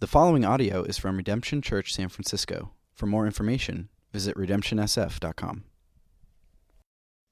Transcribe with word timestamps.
The 0.00 0.06
following 0.06 0.44
audio 0.44 0.84
is 0.84 0.96
from 0.96 1.16
Redemption 1.16 1.60
Church 1.60 1.92
San 1.92 2.08
Francisco. 2.08 2.70
For 2.94 3.06
more 3.06 3.26
information, 3.26 3.88
visit 4.12 4.36
redemptionsf.com. 4.36 5.64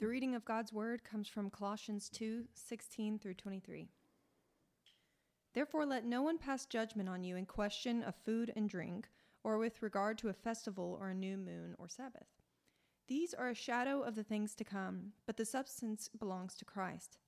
The 0.00 0.06
reading 0.08 0.34
of 0.34 0.44
God's 0.44 0.72
word 0.72 1.04
comes 1.04 1.28
from 1.28 1.48
Colossians 1.48 2.08
2 2.08 2.46
16 2.52 3.20
through 3.20 3.34
23. 3.34 3.86
Therefore, 5.54 5.86
let 5.86 6.04
no 6.04 6.22
one 6.22 6.38
pass 6.38 6.66
judgment 6.66 7.08
on 7.08 7.22
you 7.22 7.36
in 7.36 7.46
question 7.46 8.02
of 8.02 8.16
food 8.24 8.52
and 8.56 8.68
drink, 8.68 9.10
or 9.44 9.58
with 9.58 9.80
regard 9.80 10.18
to 10.18 10.28
a 10.30 10.32
festival 10.32 10.98
or 11.00 11.10
a 11.10 11.14
new 11.14 11.36
moon 11.36 11.76
or 11.78 11.88
Sabbath. 11.88 12.26
These 13.06 13.32
are 13.32 13.50
a 13.50 13.54
shadow 13.54 14.02
of 14.02 14.16
the 14.16 14.24
things 14.24 14.56
to 14.56 14.64
come, 14.64 15.12
but 15.24 15.36
the 15.36 15.44
substance 15.44 16.10
belongs 16.18 16.56
to 16.56 16.64
Christ. 16.64 17.18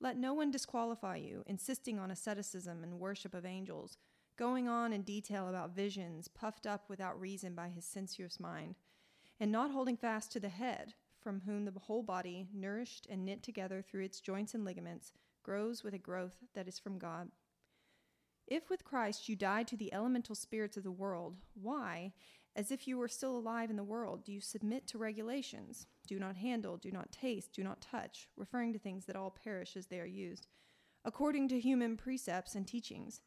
Let 0.00 0.18
no 0.18 0.34
one 0.34 0.50
disqualify 0.50 1.16
you, 1.16 1.44
insisting 1.46 1.98
on 1.98 2.10
asceticism 2.10 2.82
and 2.82 3.00
worship 3.00 3.32
of 3.32 3.46
angels 3.46 3.96
going 4.36 4.68
on 4.68 4.92
in 4.92 5.02
detail 5.02 5.48
about 5.48 5.74
visions, 5.74 6.28
puffed 6.28 6.66
up 6.66 6.88
without 6.88 7.20
reason 7.20 7.54
by 7.54 7.68
his 7.68 7.84
sensuous 7.84 8.38
mind, 8.38 8.74
and 9.40 9.50
not 9.50 9.70
holding 9.70 9.96
fast 9.96 10.32
to 10.32 10.40
the 10.40 10.48
head, 10.48 10.94
from 11.18 11.40
whom 11.40 11.64
the 11.64 11.72
whole 11.78 12.02
body, 12.02 12.46
nourished 12.54 13.06
and 13.10 13.24
knit 13.24 13.42
together 13.42 13.82
through 13.82 14.04
its 14.04 14.20
joints 14.20 14.54
and 14.54 14.64
ligaments, 14.64 15.12
grows 15.42 15.82
with 15.82 15.94
a 15.94 15.98
growth 15.98 16.36
that 16.54 16.68
is 16.68 16.78
from 16.78 16.98
God. 16.98 17.28
If 18.46 18.70
with 18.70 18.84
Christ 18.84 19.28
you 19.28 19.34
died 19.34 19.66
to 19.68 19.76
the 19.76 19.92
elemental 19.92 20.34
spirits 20.34 20.76
of 20.76 20.84
the 20.84 20.90
world, 20.92 21.36
why, 21.54 22.12
as 22.54 22.70
if 22.70 22.86
you 22.86 22.96
were 22.96 23.08
still 23.08 23.36
alive 23.36 23.70
in 23.70 23.76
the 23.76 23.84
world, 23.84 24.24
do 24.24 24.32
you 24.32 24.40
submit 24.40 24.86
to 24.88 24.98
regulations? 24.98 25.86
Do 26.06 26.18
not 26.18 26.36
handle, 26.36 26.76
do 26.76 26.90
not 26.92 27.10
taste, 27.10 27.52
do 27.52 27.64
not 27.64 27.80
touch, 27.80 28.28
referring 28.36 28.72
to 28.72 28.78
things 28.78 29.04
that 29.06 29.16
all 29.16 29.30
perish 29.30 29.76
as 29.76 29.86
they 29.86 29.98
are 29.98 30.06
used, 30.06 30.46
according 31.04 31.48
to 31.48 31.60
human 31.60 31.96
precepts 31.96 32.54
and 32.54 32.66
teachings 32.66 33.20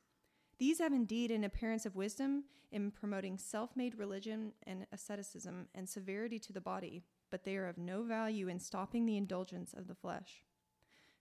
these 0.59 0.79
have 0.79 0.93
indeed 0.93 1.31
an 1.31 1.43
appearance 1.43 1.85
of 1.85 1.95
wisdom 1.95 2.43
in 2.71 2.91
promoting 2.91 3.37
self 3.37 3.75
made 3.75 3.97
religion 3.97 4.51
and 4.67 4.85
asceticism 4.91 5.67
and 5.73 5.89
severity 5.89 6.37
to 6.39 6.53
the 6.53 6.61
body, 6.61 7.03
but 7.31 7.43
they 7.43 7.55
are 7.55 7.67
of 7.67 7.77
no 7.77 8.03
value 8.03 8.47
in 8.47 8.59
stopping 8.59 9.05
the 9.05 9.17
indulgence 9.17 9.73
of 9.73 9.87
the 9.87 9.95
flesh. 9.95 10.43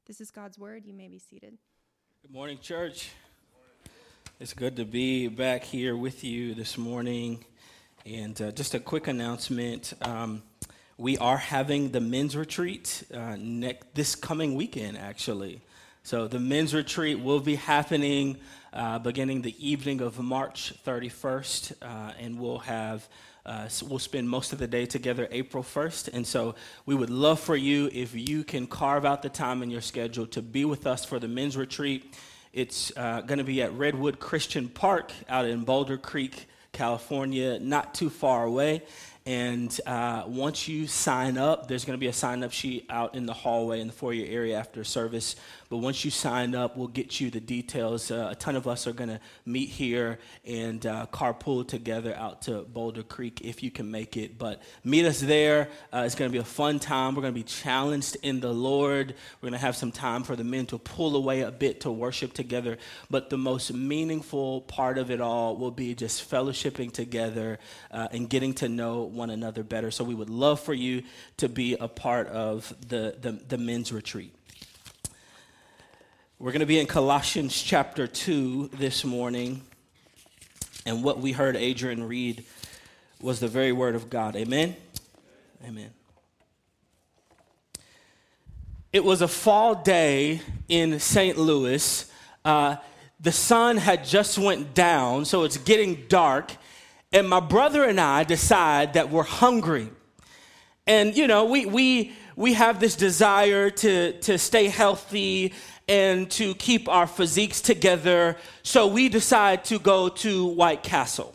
This 0.06 0.20
is 0.20 0.30
God's 0.30 0.58
word. 0.58 0.84
You 0.84 0.92
may 0.92 1.08
be 1.08 1.18
seated. 1.18 1.56
Good 2.22 2.32
morning, 2.32 2.58
church. 2.60 3.10
It's 4.40 4.54
good 4.54 4.76
to 4.76 4.84
be 4.84 5.28
back 5.28 5.64
here 5.64 5.96
with 5.96 6.24
you 6.24 6.54
this 6.54 6.76
morning. 6.76 7.44
And 8.04 8.40
uh, 8.40 8.50
just 8.52 8.74
a 8.74 8.80
quick 8.80 9.06
announcement 9.06 9.94
um, 10.02 10.42
we 10.96 11.16
are 11.18 11.36
having 11.36 11.92
the 11.92 12.00
men's 12.00 12.36
retreat 12.36 13.04
uh, 13.14 13.36
next, 13.38 13.94
this 13.94 14.16
coming 14.16 14.56
weekend, 14.56 14.98
actually. 14.98 15.60
So 16.08 16.26
the 16.26 16.40
men's 16.40 16.72
retreat 16.72 17.20
will 17.20 17.40
be 17.40 17.56
happening 17.56 18.38
uh, 18.72 18.98
beginning 18.98 19.42
the 19.42 19.54
evening 19.58 20.00
of 20.00 20.18
March 20.18 20.72
31st, 20.86 21.74
uh, 21.82 22.12
and 22.18 22.38
we'll 22.38 22.60
have 22.60 23.06
uh, 23.44 23.68
we'll 23.86 23.98
spend 23.98 24.26
most 24.26 24.54
of 24.54 24.58
the 24.58 24.66
day 24.66 24.86
together 24.86 25.28
April 25.30 25.62
1st. 25.62 26.08
And 26.14 26.26
so 26.26 26.54
we 26.86 26.94
would 26.94 27.10
love 27.10 27.38
for 27.38 27.56
you 27.56 27.90
if 27.92 28.14
you 28.14 28.42
can 28.42 28.66
carve 28.66 29.04
out 29.04 29.20
the 29.20 29.28
time 29.28 29.62
in 29.62 29.68
your 29.68 29.82
schedule 29.82 30.26
to 30.28 30.40
be 30.40 30.64
with 30.64 30.86
us 30.86 31.04
for 31.04 31.18
the 31.18 31.28
men's 31.28 31.58
retreat. 31.58 32.16
It's 32.54 32.90
uh, 32.96 33.20
going 33.20 33.36
to 33.36 33.44
be 33.44 33.60
at 33.60 33.74
Redwood 33.74 34.18
Christian 34.18 34.70
Park 34.70 35.12
out 35.28 35.44
in 35.44 35.64
Boulder 35.64 35.98
Creek, 35.98 36.46
California, 36.72 37.58
not 37.58 37.92
too 37.92 38.08
far 38.08 38.44
away. 38.44 38.82
And 39.28 39.78
uh, 39.84 40.24
once 40.26 40.68
you 40.68 40.86
sign 40.86 41.36
up, 41.36 41.68
there's 41.68 41.84
going 41.84 41.98
to 41.98 42.00
be 42.00 42.06
a 42.06 42.14
sign 42.14 42.42
up 42.42 42.50
sheet 42.50 42.86
out 42.88 43.14
in 43.14 43.26
the 43.26 43.34
hallway 43.34 43.80
in 43.80 43.86
the 43.86 43.92
foyer 43.92 44.24
area 44.26 44.58
after 44.58 44.82
service. 44.84 45.36
But 45.70 45.78
once 45.78 46.02
you 46.02 46.10
sign 46.10 46.54
up, 46.54 46.78
we'll 46.78 46.88
get 46.88 47.20
you 47.20 47.30
the 47.30 47.40
details. 47.40 48.10
Uh, 48.10 48.28
a 48.30 48.34
ton 48.34 48.56
of 48.56 48.66
us 48.66 48.86
are 48.86 48.94
going 48.94 49.10
to 49.10 49.20
meet 49.44 49.68
here 49.68 50.18
and 50.46 50.84
uh, 50.86 51.06
carpool 51.12 51.66
together 51.68 52.14
out 52.16 52.42
to 52.42 52.62
Boulder 52.62 53.02
Creek 53.02 53.42
if 53.42 53.62
you 53.62 53.70
can 53.70 53.90
make 53.90 54.16
it. 54.16 54.38
But 54.38 54.62
meet 54.82 55.04
us 55.04 55.20
there. 55.20 55.68
Uh, 55.92 56.04
it's 56.06 56.14
going 56.14 56.30
to 56.30 56.32
be 56.32 56.38
a 56.38 56.44
fun 56.44 56.78
time. 56.78 57.14
We're 57.14 57.20
going 57.20 57.34
to 57.34 57.40
be 57.40 57.44
challenged 57.44 58.16
in 58.22 58.40
the 58.40 58.52
Lord. 58.52 59.14
We're 59.40 59.50
going 59.50 59.58
to 59.58 59.64
have 59.64 59.76
some 59.76 59.92
time 59.92 60.22
for 60.22 60.36
the 60.36 60.44
men 60.44 60.64
to 60.66 60.78
pull 60.78 61.16
away 61.16 61.42
a 61.42 61.50
bit 61.50 61.82
to 61.82 61.90
worship 61.90 62.32
together. 62.32 62.78
But 63.10 63.28
the 63.28 63.38
most 63.38 63.70
meaningful 63.74 64.62
part 64.62 64.96
of 64.96 65.10
it 65.10 65.20
all 65.20 65.54
will 65.56 65.70
be 65.70 65.94
just 65.94 66.30
fellowshipping 66.30 66.92
together 66.92 67.58
uh, 67.90 68.08
and 68.10 68.30
getting 68.30 68.54
to 68.54 68.70
know 68.70 69.02
one 69.02 69.28
another 69.28 69.62
better. 69.62 69.90
So 69.90 70.02
we 70.02 70.14
would 70.14 70.30
love 70.30 70.60
for 70.60 70.72
you 70.72 71.02
to 71.36 71.48
be 71.50 71.74
a 71.74 71.88
part 71.88 72.28
of 72.28 72.74
the, 72.88 73.16
the, 73.20 73.32
the 73.32 73.58
men's 73.58 73.92
retreat. 73.92 74.34
We're 76.40 76.52
going 76.52 76.60
to 76.60 76.66
be 76.66 76.78
in 76.78 76.86
Colossians 76.86 77.60
chapter 77.60 78.06
2 78.06 78.70
this 78.74 79.04
morning. 79.04 79.60
And 80.86 81.02
what 81.02 81.18
we 81.18 81.32
heard 81.32 81.56
Adrian 81.56 82.06
read 82.06 82.44
was 83.20 83.40
the 83.40 83.48
very 83.48 83.72
word 83.72 83.96
of 83.96 84.08
God. 84.08 84.36
Amen? 84.36 84.76
Amen. 85.66 85.90
It 88.92 89.02
was 89.02 89.20
a 89.20 89.26
fall 89.26 89.74
day 89.74 90.40
in 90.68 91.00
St. 91.00 91.36
Louis. 91.36 92.08
Uh, 92.44 92.76
the 93.18 93.32
sun 93.32 93.76
had 93.76 94.04
just 94.04 94.38
went 94.38 94.74
down, 94.74 95.24
so 95.24 95.42
it's 95.42 95.56
getting 95.56 96.04
dark. 96.06 96.52
And 97.12 97.28
my 97.28 97.40
brother 97.40 97.82
and 97.82 98.00
I 98.00 98.22
decide 98.22 98.92
that 98.92 99.10
we're 99.10 99.24
hungry. 99.24 99.90
And, 100.86 101.16
you 101.16 101.26
know, 101.26 101.46
we, 101.46 101.66
we, 101.66 102.12
we 102.38 102.52
have 102.52 102.78
this 102.78 102.94
desire 102.94 103.68
to, 103.68 104.12
to 104.20 104.38
stay 104.38 104.68
healthy 104.68 105.52
and 105.88 106.30
to 106.30 106.54
keep 106.54 106.88
our 106.88 107.08
physiques 107.08 107.60
together. 107.60 108.36
So 108.62 108.86
we 108.86 109.08
decide 109.08 109.64
to 109.64 109.80
go 109.80 110.08
to 110.08 110.46
White 110.46 110.84
Castle. 110.84 111.34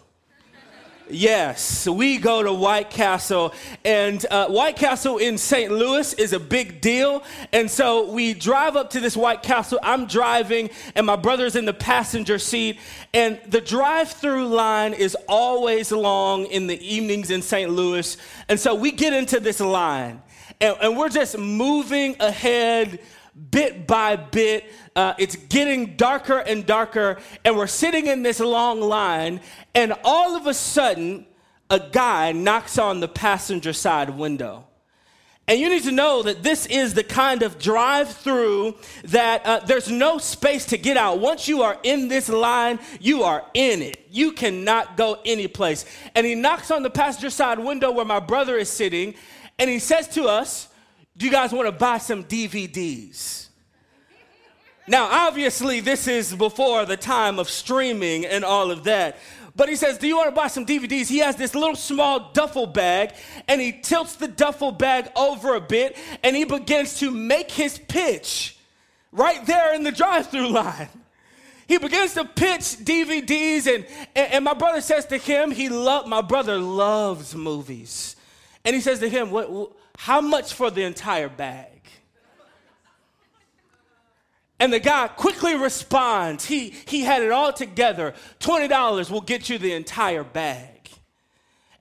Yes, 1.09 1.85
we 1.85 2.17
go 2.17 2.41
to 2.41 2.53
White 2.53 2.89
Castle, 2.89 3.53
and 3.83 4.25
uh, 4.31 4.47
White 4.47 4.77
Castle 4.77 5.17
in 5.17 5.37
St. 5.37 5.69
Louis 5.69 6.13
is 6.13 6.31
a 6.31 6.39
big 6.39 6.79
deal. 6.79 7.23
And 7.51 7.69
so 7.69 8.09
we 8.09 8.33
drive 8.33 8.77
up 8.77 8.91
to 8.91 9.01
this 9.01 9.17
White 9.17 9.43
Castle. 9.43 9.79
I'm 9.83 10.05
driving, 10.05 10.69
and 10.95 11.05
my 11.05 11.17
brother's 11.17 11.57
in 11.57 11.65
the 11.65 11.73
passenger 11.73 12.39
seat. 12.39 12.79
And 13.13 13.37
the 13.45 13.59
drive 13.59 14.09
through 14.09 14.47
line 14.47 14.93
is 14.93 15.17
always 15.27 15.91
long 15.91 16.45
in 16.45 16.67
the 16.67 16.81
evenings 16.81 17.29
in 17.29 17.41
St. 17.41 17.69
Louis. 17.69 18.15
And 18.47 18.57
so 18.57 18.73
we 18.73 18.91
get 18.91 19.11
into 19.11 19.41
this 19.41 19.59
line, 19.59 20.21
and, 20.63 20.77
and 20.81 20.97
we're 20.97 21.09
just 21.09 21.37
moving 21.37 22.15
ahead 22.21 22.99
bit 23.51 23.85
by 23.85 24.15
bit. 24.15 24.63
Uh, 24.95 25.13
it's 25.17 25.35
getting 25.35 25.97
darker 25.97 26.37
and 26.37 26.65
darker, 26.65 27.19
and 27.43 27.57
we're 27.57 27.67
sitting 27.67 28.07
in 28.07 28.23
this 28.23 28.39
long 28.39 28.79
line, 28.79 29.41
and 29.75 29.93
all 30.05 30.37
of 30.37 30.47
a 30.47 30.53
sudden, 30.53 31.25
a 31.69 31.79
guy 31.79 32.31
knocks 32.31 32.77
on 32.77 33.01
the 33.01 33.09
passenger 33.09 33.73
side 33.73 34.11
window. 34.11 34.65
And 35.45 35.59
you 35.59 35.67
need 35.67 35.83
to 35.83 35.91
know 35.91 36.23
that 36.23 36.41
this 36.41 36.65
is 36.67 36.93
the 36.93 37.03
kind 37.03 37.43
of 37.43 37.59
drive 37.59 38.09
through 38.09 38.75
that 39.05 39.45
uh, 39.45 39.59
there's 39.59 39.91
no 39.91 40.17
space 40.17 40.67
to 40.67 40.77
get 40.77 40.95
out. 40.95 41.19
Once 41.19 41.49
you 41.49 41.63
are 41.63 41.77
in 41.83 42.07
this 42.07 42.29
line, 42.29 42.79
you 43.01 43.23
are 43.23 43.43
in 43.53 43.81
it. 43.81 44.07
You 44.09 44.31
cannot 44.31 44.95
go 44.95 45.19
anyplace. 45.25 45.85
And 46.15 46.25
he 46.25 46.33
knocks 46.33 46.71
on 46.71 46.81
the 46.81 46.89
passenger 46.89 47.29
side 47.29 47.59
window 47.59 47.91
where 47.91 48.05
my 48.05 48.21
brother 48.21 48.55
is 48.55 48.69
sitting, 48.69 49.15
and 49.59 49.69
he 49.69 49.79
says 49.79 50.07
to 50.09 50.25
us, 50.25 50.67
Do 51.15 51.25
you 51.25 51.31
guys 51.31 51.51
want 51.51 51.67
to 51.67 51.71
buy 51.71 51.97
some 51.97 52.23
DVDs? 52.23 53.47
Now, 54.87 55.07
obviously, 55.09 55.79
this 55.79 56.07
is 56.07 56.35
before 56.35 56.85
the 56.85 56.97
time 56.97 57.39
of 57.39 57.49
streaming 57.49 58.25
and 58.25 58.43
all 58.43 58.69
of 58.69 58.83
that. 58.83 59.17
But 59.55 59.69
he 59.69 59.75
says, 59.75 59.97
Do 59.97 60.07
you 60.07 60.17
want 60.17 60.29
to 60.29 60.35
buy 60.35 60.47
some 60.47 60.65
DVDs? 60.65 61.07
He 61.07 61.19
has 61.19 61.35
this 61.35 61.55
little 61.55 61.75
small 61.75 62.31
duffel 62.33 62.65
bag 62.65 63.13
and 63.47 63.61
he 63.61 63.71
tilts 63.71 64.15
the 64.15 64.27
duffel 64.27 64.71
bag 64.71 65.09
over 65.15 65.55
a 65.55 65.61
bit 65.61 65.97
and 66.23 66.35
he 66.35 66.43
begins 66.43 66.99
to 66.99 67.11
make 67.11 67.51
his 67.51 67.77
pitch 67.77 68.57
right 69.11 69.45
there 69.45 69.73
in 69.75 69.83
the 69.83 69.91
drive 69.91 70.29
through 70.29 70.49
line. 70.49 70.89
He 71.67 71.77
begins 71.77 72.13
to 72.15 72.25
pitch 72.25 72.61
DVDs 72.83 73.73
and, 73.73 73.85
and, 74.15 74.43
my 74.43 74.53
brother 74.53 74.81
says 74.81 75.05
to 75.07 75.17
him, 75.17 75.49
he 75.49 75.69
love 75.69 76.07
my 76.07 76.21
brother 76.21 76.57
loves 76.57 77.35
movies. 77.35 78.17
And 78.65 78.75
he 78.75 78.81
says 78.81 78.99
to 78.99 79.09
him, 79.09 79.31
what, 79.31 79.71
how 79.97 80.21
much 80.21 80.53
for 80.53 80.71
the 80.71 80.83
entire 80.83 81.29
bag? 81.29 81.69
And 84.59 84.71
the 84.71 84.79
guy 84.79 85.09
quickly 85.09 85.55
responds. 85.55 86.45
He, 86.45 86.69
he 86.69 87.01
had 87.01 87.21
it 87.21 87.31
all 87.31 87.51
together. 87.51 88.13
$20 88.39 89.11
will 89.11 89.21
get 89.21 89.49
you 89.49 89.57
the 89.57 89.73
entire 89.73 90.23
bag. 90.23 90.73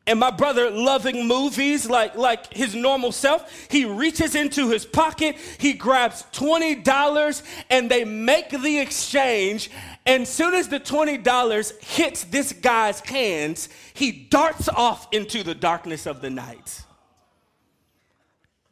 And 0.05 0.19
my 0.19 0.33
brother, 0.33 0.69
loving 0.69 1.29
movies 1.29 1.89
like, 1.89 2.17
like 2.17 2.53
his 2.53 2.75
normal 2.75 3.13
self, 3.13 3.69
he 3.71 3.85
reaches 3.85 4.35
into 4.35 4.69
his 4.69 4.85
pocket, 4.85 5.37
he 5.59 5.75
grabs 5.75 6.25
$20, 6.33 7.43
and 7.71 7.89
they 7.89 8.05
make 8.05 8.51
the 8.51 8.81
exchange. 8.81 9.71
And 10.05 10.27
soon 10.27 10.55
as 10.55 10.69
the 10.69 10.81
$20 10.81 11.85
hits 11.85 12.25
this 12.25 12.53
guy's 12.53 13.01
hands, 13.01 13.69
he 13.95 14.11
darts 14.11 14.69
off 14.69 15.07
into 15.13 15.43
the 15.43 15.55
darkness 15.55 16.07
of 16.07 16.21
the 16.21 16.31
night. 16.31 16.83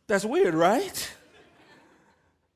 That's 0.08 0.24
weird, 0.24 0.54
right? 0.54 1.10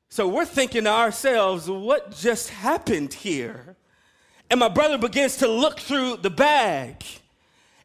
So 0.09 0.27
we're 0.27 0.45
thinking 0.45 0.85
to 0.85 0.89
ourselves, 0.89 1.69
what 1.69 2.15
just 2.15 2.49
happened 2.49 3.13
here? 3.13 3.77
And 4.49 4.59
my 4.59 4.67
brother 4.67 4.97
begins 4.97 5.37
to 5.37 5.47
look 5.47 5.79
through 5.79 6.17
the 6.17 6.29
bag. 6.29 7.03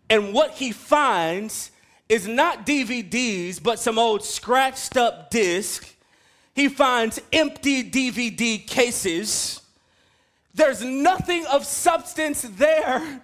And 0.08 0.32
what 0.32 0.52
he 0.52 0.72
finds 0.72 1.70
is 2.08 2.26
not 2.26 2.66
DVDs, 2.66 3.62
but 3.62 3.78
some 3.78 3.98
old 3.98 4.24
scratched 4.24 4.96
up 4.96 5.30
disc. 5.30 5.88
He 6.54 6.68
finds 6.68 7.20
empty 7.32 7.88
DVD 7.88 8.66
cases. 8.66 9.59
There's 10.54 10.82
nothing 10.82 11.46
of 11.46 11.64
substance 11.64 12.42
there. 12.42 13.22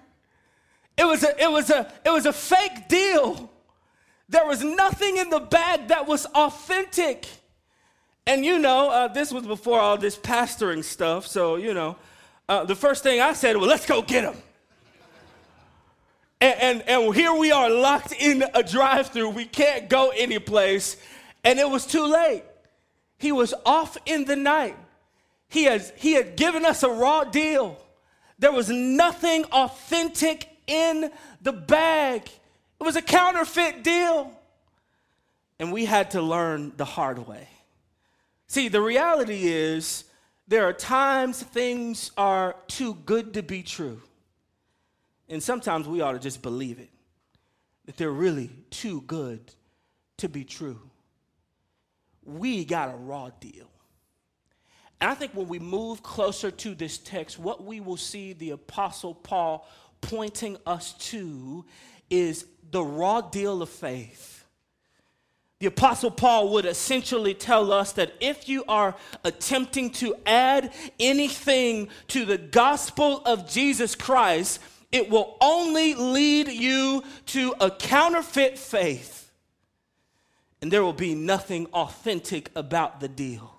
It 0.97 1.05
was 1.05 1.23
a, 1.23 1.43
it 1.43 1.51
was 1.51 1.71
a, 1.71 1.93
it 2.05 2.11
was 2.11 2.27
a 2.27 2.33
fake 2.33 2.89
deal. 2.89 3.51
There 4.29 4.47
was 4.47 4.63
nothing 4.65 5.19
in 5.19 5.31
the 5.31 5.41
bag 5.41 5.89
that 5.89 6.07
was 6.07 6.27
authentic. 6.27 7.27
And 8.27 8.45
you 8.45 8.59
know, 8.59 8.91
uh, 8.91 9.09
this 9.09 9.33
was 9.33 9.47
before 9.47 9.79
all 9.79 9.99
this 9.99 10.17
pastoring 10.17 10.83
stuff. 10.83 11.27
So, 11.27 11.57
you 11.57 11.75
know, 11.75 11.97
uh, 12.49 12.65
the 12.65 12.75
first 12.75 13.03
thing 13.03 13.21
I 13.21 13.33
said 13.35 13.57
well, 13.57 13.69
let's 13.69 13.87
go 13.87 14.03
get 14.03 14.25
him. 14.25 14.35
And, 16.41 16.61
and, 16.61 16.89
and 16.89 17.15
here 17.15 17.33
we 17.33 17.51
are 17.51 17.71
locked 17.71 18.13
in 18.13 18.45
a 18.55 18.63
drive 18.63 19.09
through. 19.09 19.31
We 19.31 19.45
can't 19.47 19.89
go 19.89 20.13
anyplace. 20.15 20.97
And 21.45 21.59
it 21.59 21.69
was 21.69 21.87
too 21.87 22.05
late. 22.05 22.43
He 23.19 23.33
was 23.33 23.55
off 23.65 23.97
in 24.07 24.25
the 24.25 24.37
night. 24.37 24.77
He, 25.49 25.65
has, 25.65 25.93
he 25.97 26.13
had 26.13 26.37
given 26.37 26.65
us 26.65 26.83
a 26.83 26.89
raw 26.89 27.25
deal. 27.25 27.81
There 28.39 28.53
was 28.53 28.69
nothing 28.69 29.45
authentic 29.47 30.49
in 30.67 31.11
the 31.41 31.53
bag, 31.53 32.23
it 32.81 32.85
was 32.85 32.97
a 32.97 33.03
counterfeit 33.03 33.85
deal. 33.85 34.33
And 35.59 35.73
we 35.73 35.87
had 35.87 36.11
to 36.11 36.21
learn 36.21 36.73
the 36.77 36.85
hard 36.85 37.27
way. 37.27 37.49
See, 38.47 38.69
the 38.69 38.81
reality 38.81 39.45
is 39.45 40.05
there 40.49 40.69
are 40.69 40.73
times 40.73 41.43
things 41.43 42.11
are 42.19 42.57
too 42.69 42.95
good 43.07 43.35
to 43.35 43.43
be 43.43 43.63
true. 43.63 44.03
And 45.29 45.43
sometimes 45.43 45.89
we 45.89 46.01
ought 46.01 46.13
to 46.13 46.19
just 46.19 46.43
believe 46.43 46.79
it, 46.79 46.91
that 47.87 47.97
they're 47.97 48.11
really 48.11 48.51
too 48.71 49.01
good 49.03 49.53
to 50.19 50.29
be 50.29 50.45
true. 50.45 50.81
We 52.25 52.65
got 52.65 52.93
a 52.93 52.97
raw 52.97 53.31
deal. 53.41 53.71
And 55.01 55.11
I 55.11 55.15
think 55.15 55.35
when 55.35 55.49
we 55.49 55.59
move 55.59 56.03
closer 56.03 56.51
to 56.51 56.75
this 56.75 56.99
text, 56.99 57.39
what 57.39 57.65
we 57.65 57.81
will 57.81 57.97
see 57.97 58.33
the 58.33 58.51
Apostle 58.51 59.15
Paul 59.15 59.69
pointing 60.01 60.57
us 60.67 60.93
to 61.11 61.65
is 62.09 62.47
the 62.71 62.83
raw 62.83 63.21
deal 63.21 63.63
of 63.63 63.69
faith 63.69 64.37
the 65.59 65.67
Apostle 65.67 66.11
Paul 66.11 66.51
would 66.51 66.67
essentially 66.67 67.33
tell 67.33 67.73
us 67.73 67.93
that 67.93 68.13
if 68.21 68.47
you 68.49 68.65
are 68.69 68.95
attempting 69.25 69.91
to 69.93 70.15
add 70.27 70.73
anything 71.01 71.89
to 72.09 72.27
the 72.27 72.37
gospel 72.37 73.23
of 73.25 73.51
Jesus 73.51 73.95
Christ, 73.95 74.61
it 74.93 75.09
will 75.09 75.37
only 75.41 75.95
lead 75.95 76.49
you 76.49 77.03
to 77.27 77.55
a 77.59 77.71
counterfeit 77.71 78.59
faith. 78.59 79.33
And 80.61 80.71
there 80.71 80.83
will 80.83 80.93
be 80.93 81.15
nothing 81.15 81.67
authentic 81.73 82.51
about 82.55 83.01
the 83.01 83.09
deal. 83.09 83.56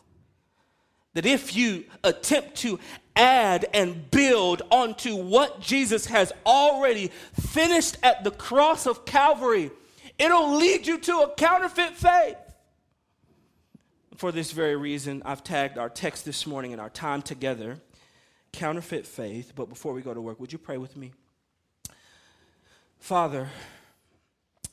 That 1.18 1.26
if 1.26 1.56
you 1.56 1.84
attempt 2.04 2.56
to 2.58 2.80
add 3.16 3.66
and 3.74 4.10
build 4.12 4.62
onto 4.70 5.16
what 5.16 5.60
Jesus 5.60 6.06
has 6.06 6.32
already 6.46 7.12
finished 7.34 7.98
at 8.04 8.24
the 8.24 8.32
cross 8.32 8.86
of 8.86 9.04
Calvary, 9.06 9.72
It'll 10.18 10.56
lead 10.58 10.88
you 10.88 10.98
to 11.00 11.20
a 11.20 11.30
counterfeit 11.36 11.96
faith. 11.96 12.38
For 14.16 14.32
this 14.32 14.52
very 14.52 14.76
reason, 14.76 15.22
I've 15.26 15.44
tagged 15.44 15.78
our 15.78 15.90
text 15.90 16.26
this 16.26 16.48
morning 16.48 16.72
and 16.72 16.82
our 16.82 16.90
time 16.90 17.22
together 17.22 17.80
counterfeit 18.52 19.06
faith. 19.06 19.54
But 19.56 19.70
before 19.70 19.94
we 19.94 20.02
go 20.02 20.14
to 20.14 20.22
work, 20.22 20.40
would 20.40 20.52
you 20.52 20.58
pray 20.58 20.78
with 20.78 20.98
me? 20.98 21.12
Father, 22.98 23.50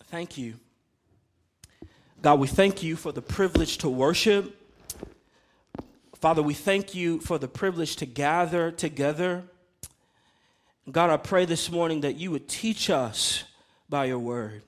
thank 0.05 0.38
you. 0.38 0.55
God, 2.23 2.40
we 2.40 2.47
thank 2.47 2.82
you 2.82 2.97
for 2.97 3.12
the 3.12 3.20
privilege 3.20 3.79
to 3.79 3.88
worship. 3.90 4.58
Father, 6.25 6.43
we 6.43 6.55
thank 6.55 6.94
you 6.94 7.21
for 7.21 7.37
the 7.37 7.49
privilege 7.49 7.97
to 7.97 8.06
gather 8.06 8.71
together. 8.71 9.44
God, 10.91 11.11
I 11.11 11.19
pray 11.19 11.44
this 11.44 11.71
morning 11.71 12.00
that 12.00 12.17
you 12.17 12.31
would 12.31 12.49
teach 12.49 12.88
us 12.88 13.44
by 13.91 14.06
your 14.06 14.19
word. 14.19 14.62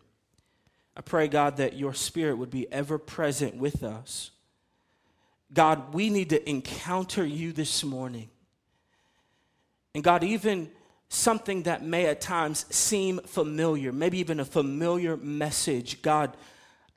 I 0.95 1.01
pray, 1.01 1.29
God, 1.29 1.57
that 1.57 1.75
your 1.75 1.95
spirit 1.95 2.37
would 2.37 2.51
be 2.51 2.71
ever 2.71 2.99
present 2.99 3.57
with 3.57 3.83
us. 3.83 4.33
God, 5.51 5.95
we 5.95 6.11
need 6.11 6.29
to 6.29 6.47
encounter 6.47 7.25
you 7.25 7.53
this 7.53 7.83
morning. 7.83 8.29
And 9.95 10.05
God, 10.05 10.25
even 10.25 10.71
something 11.09 11.63
that 11.63 11.83
may 11.83 12.05
at 12.05 12.21
times 12.21 12.67
seem 12.69 13.19
familiar, 13.21 13.93
maybe 13.93 14.19
even 14.19 14.41
a 14.41 14.45
familiar 14.45 15.17
message, 15.17 16.03
God, 16.03 16.37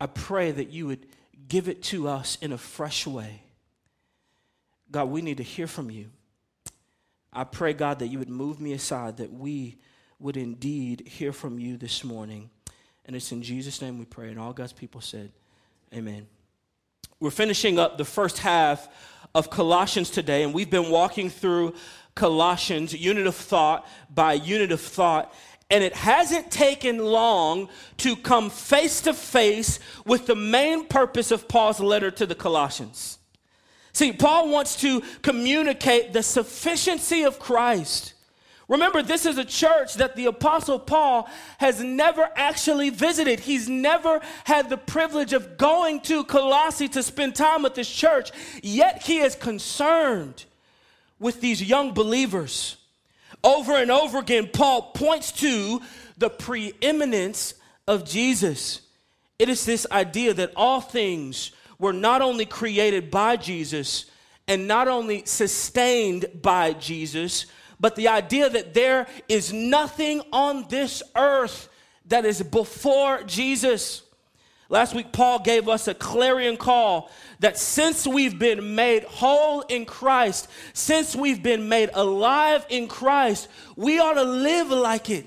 I 0.02 0.08
pray 0.08 0.52
that 0.52 0.70
you 0.70 0.86
would 0.88 1.08
give 1.48 1.70
it 1.70 1.82
to 1.84 2.10
us 2.10 2.38
in 2.42 2.52
a 2.52 2.58
fresh 2.58 3.08
way. 3.08 3.44
God, 4.92 5.10
we 5.10 5.22
need 5.22 5.38
to 5.38 5.44
hear 5.44 5.68
from 5.68 5.92
you. 5.92 6.10
I 7.32 7.44
pray, 7.44 7.74
God, 7.74 8.00
that 8.00 8.08
you 8.08 8.20
would 8.20 8.30
move 8.30 8.60
me 8.60 8.74
aside, 8.74 9.18
that 9.18 9.32
we 9.32 9.78
would 10.20 10.36
indeed 10.36 11.08
hear 11.08 11.32
from 11.32 11.60
you 11.60 11.78
this 11.78 12.04
morning. 12.04 12.50
And 13.06 13.16
it's 13.16 13.32
in 13.32 13.42
Jesus' 13.42 13.82
name 13.82 14.00
we 14.00 14.06
pray. 14.06 14.30
And 14.30 14.40
all 14.40 14.54
God's 14.54 14.74
people 14.74 15.02
said, 15.02 15.32
Amen. 15.94 16.28
We're 17.20 17.32
finishing 17.32 17.80
up 17.80 17.98
the 17.98 18.06
first 18.06 18.40
half 18.40 18.88
of 19.36 19.50
Colossians 19.50 20.10
today, 20.10 20.44
and 20.44 20.54
we've 20.54 20.70
been 20.70 20.90
walking 20.90 21.30
through 21.30 21.76
Colossians, 22.16 22.94
unit 22.94 23.28
of 23.28 23.36
thought 23.36 23.88
by 24.14 24.34
unit 24.34 24.72
of 24.72 24.82
thought. 24.82 25.34
And 25.70 25.84
it 25.84 25.94
hasn't 25.94 26.50
taken 26.50 26.98
long 26.98 27.70
to 27.98 28.16
come 28.16 28.50
face 28.50 29.02
to 29.02 29.14
face 29.14 29.80
with 30.06 30.26
the 30.26 30.36
main 30.36 30.88
purpose 30.88 31.30
of 31.30 31.48
Paul's 31.48 31.80
letter 31.80 32.10
to 32.10 32.26
the 32.26 32.34
Colossians. 32.34 33.19
See, 33.94 34.14
Paul 34.14 34.50
wants 34.50 34.80
to 34.82 35.02
communicate 35.22 36.14
the 36.14 36.24
sufficiency 36.24 37.24
of 37.24 37.40
Christ 37.40 38.14
Remember, 38.70 39.02
this 39.02 39.26
is 39.26 39.40
a 39.40 39.44
church 39.44 39.96
that 39.96 40.16
the 40.16 40.28
Apostle 40.28 40.78
Paul 40.78 41.28
has 41.58 41.82
never 41.82 42.30
actually 42.36 42.92
visited. 42.92 43.40
He's 43.40 43.68
never 43.68 44.22
had 44.44 44.70
the 44.70 44.78
privilege 44.78 45.34
of 45.34 45.58
going 45.58 46.02
to 46.02 46.24
Colossae 46.24 46.88
to 46.90 47.02
spend 47.02 47.34
time 47.36 47.64
with 47.64 47.74
this 47.74 47.90
church, 47.90 48.32
yet 48.62 49.02
he 49.02 49.18
is 49.18 49.34
concerned 49.34 50.46
with 51.18 51.42
these 51.42 51.64
young 51.64 51.96
believers. 51.96 52.78
Over 53.44 53.76
and 53.76 53.90
over 53.90 54.20
again, 54.20 54.48
Paul 54.54 54.92
points 54.94 55.32
to 55.34 55.82
the 56.20 56.30
preeminence 56.30 57.56
of 57.88 58.08
Jesus. 58.08 58.82
It 59.40 59.50
is 59.50 59.66
this 59.66 59.88
idea 59.92 60.36
that 60.36 60.54
all 60.56 60.80
things 60.80 61.54
were 61.80 61.94
not 61.94 62.22
only 62.22 62.46
created 62.46 63.10
by 63.10 63.38
Jesus 63.38 64.06
and 64.48 64.68
not 64.68 64.88
only 64.88 65.24
sustained 65.26 66.26
by 66.42 66.74
Jesus 66.74 67.46
but 67.80 67.96
the 67.96 68.10
idea 68.10 68.50
that 68.50 68.74
there 68.74 69.08
is 69.28 69.54
nothing 69.54 70.22
on 70.34 70.68
this 70.68 71.02
earth 71.16 71.70
that 72.06 72.26
is 72.26 72.42
before 72.42 73.24
Jesus. 73.24 74.04
Last 74.68 74.94
week, 74.94 75.12
Paul 75.12 75.40
gave 75.40 75.70
us 75.70 75.88
a 75.88 75.94
clarion 75.94 76.58
call 76.58 77.10
that 77.40 77.58
since 77.58 78.06
we've 78.06 78.38
been 78.38 78.76
made 78.76 79.04
whole 79.04 79.62
in 79.62 79.86
Christ, 79.86 80.50
since 80.74 81.16
we've 81.16 81.42
been 81.42 81.70
made 81.70 81.90
alive 81.94 82.66
in 82.70 82.88
Christ, 82.88 83.48
we 83.76 84.00
ought 84.00 84.14
to 84.14 84.24
live 84.24 84.70
like 84.70 85.10
it. 85.10 85.26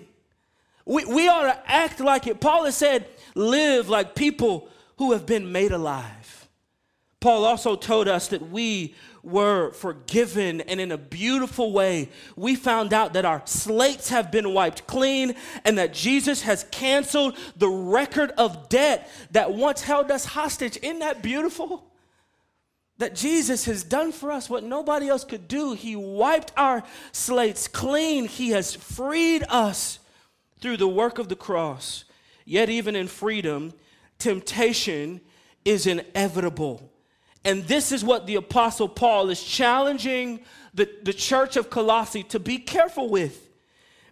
We, 0.84 1.04
we 1.06 1.28
ought 1.28 1.44
to 1.44 1.70
act 1.70 2.00
like 2.00 2.26
it. 2.26 2.40
Paul 2.40 2.64
has 2.66 2.76
said, 2.76 3.06
live 3.34 3.88
like 3.88 4.14
people 4.14 4.68
who 4.98 5.12
have 5.12 5.24
been 5.24 5.50
made 5.50 5.72
alive. 5.72 6.21
Paul 7.22 7.44
also 7.44 7.76
told 7.76 8.08
us 8.08 8.28
that 8.28 8.50
we 8.50 8.94
were 9.22 9.70
forgiven. 9.70 10.60
And 10.62 10.80
in 10.80 10.90
a 10.90 10.98
beautiful 10.98 11.72
way, 11.72 12.08
we 12.34 12.56
found 12.56 12.92
out 12.92 13.12
that 13.12 13.24
our 13.24 13.42
slates 13.44 14.08
have 14.08 14.32
been 14.32 14.52
wiped 14.52 14.88
clean 14.88 15.36
and 15.64 15.78
that 15.78 15.94
Jesus 15.94 16.42
has 16.42 16.66
canceled 16.72 17.38
the 17.56 17.68
record 17.68 18.32
of 18.32 18.68
debt 18.68 19.08
that 19.30 19.52
once 19.52 19.82
held 19.82 20.10
us 20.10 20.24
hostage. 20.24 20.76
Isn't 20.82 20.98
that 20.98 21.22
beautiful? 21.22 21.86
That 22.98 23.14
Jesus 23.14 23.66
has 23.66 23.84
done 23.84 24.10
for 24.10 24.32
us 24.32 24.50
what 24.50 24.64
nobody 24.64 25.08
else 25.08 25.24
could 25.24 25.46
do. 25.46 25.74
He 25.74 25.94
wiped 25.94 26.52
our 26.56 26.82
slates 27.12 27.68
clean, 27.68 28.26
He 28.26 28.50
has 28.50 28.74
freed 28.74 29.44
us 29.48 30.00
through 30.60 30.76
the 30.76 30.88
work 30.88 31.20
of 31.20 31.28
the 31.28 31.36
cross. 31.36 32.04
Yet, 32.44 32.68
even 32.68 32.96
in 32.96 33.06
freedom, 33.06 33.72
temptation 34.18 35.20
is 35.64 35.86
inevitable. 35.86 36.91
And 37.44 37.64
this 37.64 37.92
is 37.92 38.04
what 38.04 38.26
the 38.26 38.36
Apostle 38.36 38.88
Paul 38.88 39.30
is 39.30 39.42
challenging 39.42 40.40
the, 40.74 40.88
the 41.02 41.12
church 41.12 41.56
of 41.56 41.70
Colossae 41.70 42.22
to 42.24 42.38
be 42.38 42.58
careful 42.58 43.08
with. 43.08 43.48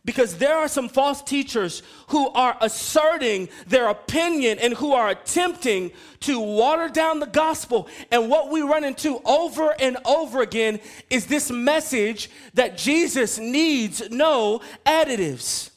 Because 0.03 0.39
there 0.39 0.57
are 0.57 0.67
some 0.67 0.89
false 0.89 1.23
teachers 1.23 1.83
who 2.09 2.31
are 2.31 2.57
asserting 2.63 3.51
their 3.67 3.89
opinion 3.89 4.59
and 4.59 4.73
who 4.73 4.95
are 4.95 5.11
attempting 5.11 5.93
to 6.21 6.41
water 6.41 6.89
down 6.89 7.21
the 7.21 7.27
gospel. 7.27 7.87
And 8.11 8.31
what 8.31 8.51
we 8.51 8.63
run 8.63 8.83
into 8.83 9.21
over 9.27 9.75
and 9.79 9.99
over 10.07 10.41
again 10.41 10.81
is 11.11 11.27
this 11.27 11.51
message 11.51 12.31
that 12.55 12.79
Jesus 12.79 13.39
needs 13.39 14.11
no 14.11 14.63
additives. 14.87 15.71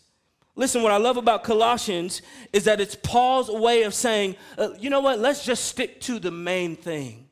Listen, 0.56 0.84
what 0.84 0.94
I 0.94 0.98
love 0.98 1.18
about 1.18 1.44
Colossians 1.44 2.22
is 2.54 2.64
that 2.64 2.80
it's 2.80 2.96
Paul's 2.96 3.50
way 3.50 3.84
of 3.84 3.94
saying, 3.94 4.38
uh, 4.58 4.70
you 4.80 4.90
know 4.90 5.02
what, 5.02 5.20
let's 5.20 5.44
just 5.44 5.66
stick 5.66 6.00
to 6.02 6.20
the 6.20 6.32
main 6.32 6.76
thing. 6.78 7.23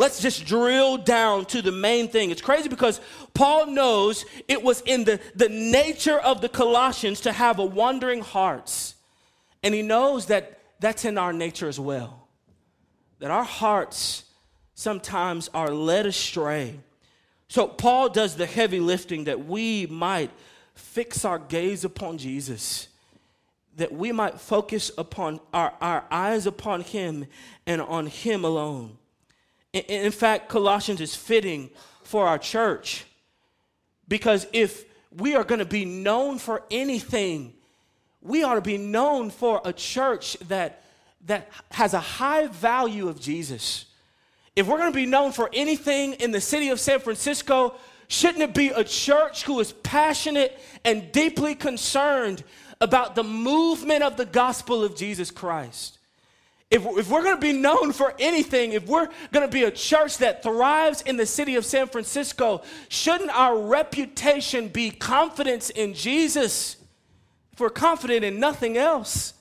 Let's 0.00 0.22
just 0.22 0.46
drill 0.46 0.96
down 0.96 1.44
to 1.44 1.60
the 1.60 1.72
main 1.72 2.08
thing. 2.08 2.30
It's 2.30 2.40
crazy 2.40 2.70
because 2.70 3.02
Paul 3.34 3.66
knows 3.66 4.24
it 4.48 4.62
was 4.62 4.80
in 4.86 5.04
the, 5.04 5.20
the 5.34 5.50
nature 5.50 6.18
of 6.18 6.40
the 6.40 6.48
Colossians 6.48 7.20
to 7.20 7.32
have 7.32 7.58
a 7.58 7.66
wandering 7.66 8.22
hearts. 8.22 8.94
And 9.62 9.74
he 9.74 9.82
knows 9.82 10.24
that 10.26 10.58
that's 10.80 11.04
in 11.04 11.18
our 11.18 11.34
nature 11.34 11.68
as 11.68 11.78
well. 11.78 12.26
That 13.18 13.30
our 13.30 13.44
hearts 13.44 14.24
sometimes 14.72 15.50
are 15.52 15.68
led 15.68 16.06
astray. 16.06 16.80
So 17.48 17.68
Paul 17.68 18.08
does 18.08 18.36
the 18.36 18.46
heavy 18.46 18.80
lifting 18.80 19.24
that 19.24 19.44
we 19.44 19.84
might 19.84 20.30
fix 20.72 21.26
our 21.26 21.38
gaze 21.38 21.84
upon 21.84 22.16
Jesus, 22.16 22.88
that 23.76 23.92
we 23.92 24.12
might 24.12 24.40
focus 24.40 24.90
upon 24.96 25.40
our, 25.52 25.74
our 25.78 26.06
eyes 26.10 26.46
upon 26.46 26.80
him 26.80 27.26
and 27.66 27.82
on 27.82 28.06
him 28.06 28.46
alone. 28.46 28.96
In, 29.72 30.10
fact, 30.10 30.48
Colossians 30.48 31.00
is 31.00 31.14
fitting 31.14 31.70
for 32.02 32.26
our 32.26 32.38
church 32.38 33.04
because 34.08 34.46
if 34.52 34.84
we 35.16 35.36
are 35.36 35.44
going 35.44 35.60
to 35.60 35.64
be 35.64 35.84
known 35.84 36.38
for 36.38 36.64
anything, 36.70 37.52
we 38.20 38.42
ought 38.42 38.54
to 38.54 38.60
be 38.60 38.78
known 38.78 39.30
for 39.30 39.60
a 39.64 39.72
church 39.72 40.36
that, 40.48 40.82
that 41.26 41.48
has 41.70 41.94
a 41.94 42.00
high 42.00 42.48
value 42.48 43.08
of 43.08 43.20
Jesus. 43.20 43.84
If 44.56 44.66
we're 44.66 44.78
going 44.78 44.92
to 44.92 44.96
be 44.96 45.06
known 45.06 45.30
for 45.30 45.48
anything 45.52 46.14
in 46.14 46.32
the 46.32 46.40
city 46.40 46.70
of 46.70 46.80
San 46.80 46.98
Francisco, 46.98 47.76
Shouldn't 48.10 48.42
it 48.42 48.54
be 48.54 48.70
a 48.70 48.82
church 48.82 49.44
who 49.44 49.60
is 49.60 49.72
passionate 49.72 50.60
and 50.84 51.12
deeply 51.12 51.54
concerned 51.54 52.42
about 52.80 53.14
the 53.14 53.22
movement 53.22 54.02
of 54.02 54.16
the 54.16 54.26
gospel 54.26 54.82
of 54.82 54.96
Jesus 54.96 55.30
Christ? 55.30 55.99
If, 56.70 56.86
if 56.86 57.10
we're 57.10 57.24
going 57.24 57.34
to 57.34 57.40
be 57.40 57.52
known 57.52 57.92
for 57.92 58.14
anything, 58.20 58.72
if 58.72 58.86
we're 58.86 59.08
going 59.32 59.46
to 59.46 59.52
be 59.52 59.64
a 59.64 59.72
church 59.72 60.18
that 60.18 60.42
thrives 60.42 61.02
in 61.02 61.16
the 61.16 61.26
city 61.26 61.56
of 61.56 61.64
San 61.64 61.88
Francisco, 61.88 62.62
shouldn't 62.88 63.30
our 63.30 63.58
reputation 63.58 64.68
be 64.68 64.92
confidence 64.92 65.70
in 65.70 65.94
Jesus? 65.94 66.76
If 67.52 67.60
we're 67.60 67.70
confident 67.70 68.24
in 68.24 68.38
nothing 68.38 68.76
else, 68.76 69.34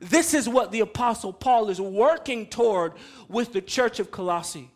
this 0.00 0.34
is 0.34 0.48
what 0.48 0.72
the 0.72 0.80
Apostle 0.80 1.32
Paul 1.32 1.70
is 1.70 1.80
working 1.80 2.46
toward 2.46 2.94
with 3.28 3.52
the 3.52 3.62
church 3.62 4.00
of 4.00 4.10
Colossae 4.10 4.70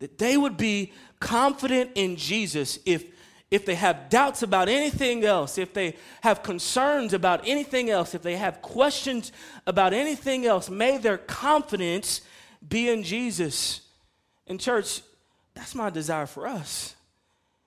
that 0.00 0.18
they 0.18 0.36
would 0.36 0.56
be 0.56 0.92
confident 1.20 1.92
in 1.94 2.16
Jesus 2.16 2.78
if 2.84 3.04
if 3.52 3.66
they 3.66 3.74
have 3.74 4.08
doubts 4.08 4.42
about 4.42 4.70
anything 4.70 5.24
else, 5.24 5.58
if 5.58 5.74
they 5.74 5.94
have 6.22 6.42
concerns 6.42 7.12
about 7.12 7.46
anything 7.46 7.90
else, 7.90 8.14
if 8.14 8.22
they 8.22 8.36
have 8.36 8.62
questions 8.62 9.30
about 9.66 9.92
anything 9.92 10.46
else, 10.46 10.70
may 10.70 10.96
their 10.96 11.18
confidence 11.18 12.22
be 12.66 12.88
in 12.88 13.02
Jesus. 13.02 13.82
And 14.46 14.58
church, 14.58 15.02
that's 15.52 15.74
my 15.74 15.90
desire 15.90 16.24
for 16.24 16.46
us. 16.46 16.96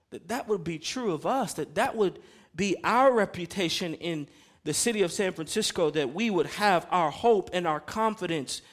That 0.10 0.28
that 0.30 0.48
would 0.48 0.64
be 0.64 0.80
true 0.80 1.14
of 1.14 1.28
us, 1.28 1.54
that 1.54 1.76
that 1.76 1.96
would 1.96 2.18
be 2.56 2.76
our 2.84 3.14
reputation 3.14 3.94
in 3.94 4.28
the 4.64 4.74
city 4.74 5.04
of 5.04 5.12
San 5.12 5.34
Francisco, 5.34 5.92
that 5.92 6.16
we 6.16 6.32
would 6.32 6.48
have 6.48 6.88
our 6.90 7.12
hope 7.12 7.52
and 7.54 7.68
our 7.68 7.80
confidence 7.80 8.64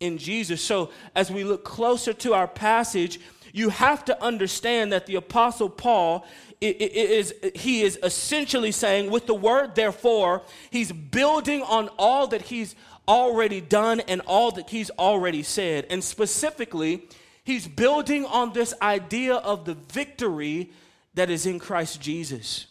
in 0.00 0.16
Jesus. 0.16 0.62
So 0.62 0.90
as 1.14 1.30
we 1.30 1.44
look 1.44 1.64
closer 1.64 2.14
to 2.14 2.32
our 2.32 2.48
passage, 2.48 3.20
you 3.52 3.68
have 3.68 4.04
to 4.06 4.22
understand 4.22 4.92
that 4.92 5.06
the 5.06 5.14
apostle 5.14 5.68
paul 5.68 6.26
is 6.60 7.34
he 7.54 7.82
is 7.82 7.98
essentially 8.02 8.72
saying 8.72 9.10
with 9.10 9.26
the 9.26 9.34
word 9.34 9.74
therefore 9.74 10.42
he's 10.70 10.92
building 10.92 11.62
on 11.62 11.88
all 11.98 12.26
that 12.28 12.42
he's 12.42 12.74
already 13.08 13.60
done 13.60 14.00
and 14.00 14.20
all 14.26 14.52
that 14.52 14.70
he's 14.70 14.90
already 14.90 15.42
said. 15.42 15.86
And 15.90 16.02
specifically 16.02 17.06
he's 17.44 17.66
building 17.66 18.24
on 18.26 18.52
this 18.52 18.74
idea 18.80 19.34
of 19.34 19.64
the 19.64 19.74
victory 19.74 20.70
that 21.14 21.30
is 21.30 21.46
in 21.46 21.58
christ 21.58 22.00
jesus. 22.00 22.66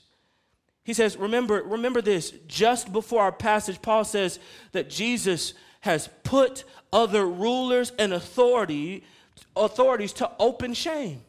He 0.84 0.94
says 0.94 1.18
remember 1.18 1.62
remember 1.64 2.02
this. 2.02 2.32
Just 2.48 2.92
before 2.92 3.22
our 3.22 3.32
passage 3.32 3.82
paul 3.82 4.04
says 4.04 4.40
that 4.72 4.90
jesus 4.90 5.54
has 5.82 6.10
put 6.24 6.64
other 6.94 7.26
rulers 7.26 7.92
and 7.98 8.14
authority 8.14 9.04
authorities 9.56 10.14
to 10.14 10.32
open 10.40 10.74
shame. 10.74 11.22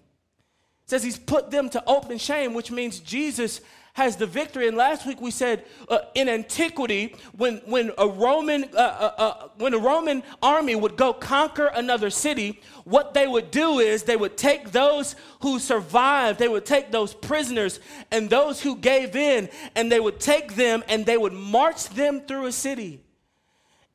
It 0.84 0.90
says 0.90 1.02
he's 1.02 1.18
put 1.18 1.50
them 1.50 1.70
to 1.70 1.82
open 1.86 2.18
shame, 2.18 2.54
which 2.54 2.70
means 2.70 3.00
Jesus 3.00 3.60
has 3.94 4.16
the 4.16 4.26
victory. 4.26 4.68
And 4.68 4.76
last 4.76 5.06
week 5.06 5.20
we 5.20 5.30
said 5.30 5.64
uh, 5.88 5.98
in 6.14 6.28
antiquity, 6.28 7.14
when, 7.36 7.58
when, 7.66 7.92
a 7.98 8.08
Roman, 8.08 8.64
uh, 8.74 8.78
uh, 8.78 9.12
uh, 9.18 9.48
when 9.58 9.74
a 9.74 9.78
Roman 9.78 10.22
army 10.42 10.74
would 10.74 10.96
go 10.96 11.12
conquer 11.12 11.66
another 11.66 12.08
city, 12.08 12.62
what 12.84 13.12
they 13.12 13.26
would 13.26 13.50
do 13.50 13.80
is 13.80 14.02
they 14.02 14.16
would 14.16 14.36
take 14.36 14.72
those 14.72 15.14
who 15.40 15.58
survived, 15.58 16.38
they 16.38 16.48
would 16.48 16.64
take 16.64 16.90
those 16.90 17.12
prisoners 17.12 17.80
and 18.10 18.30
those 18.30 18.62
who 18.62 18.76
gave 18.76 19.14
in, 19.14 19.48
and 19.74 19.92
they 19.92 20.00
would 20.00 20.20
take 20.20 20.54
them 20.54 20.82
and 20.88 21.04
they 21.04 21.18
would 21.18 21.34
march 21.34 21.88
them 21.90 22.22
through 22.22 22.46
a 22.46 22.52
city. 22.52 23.00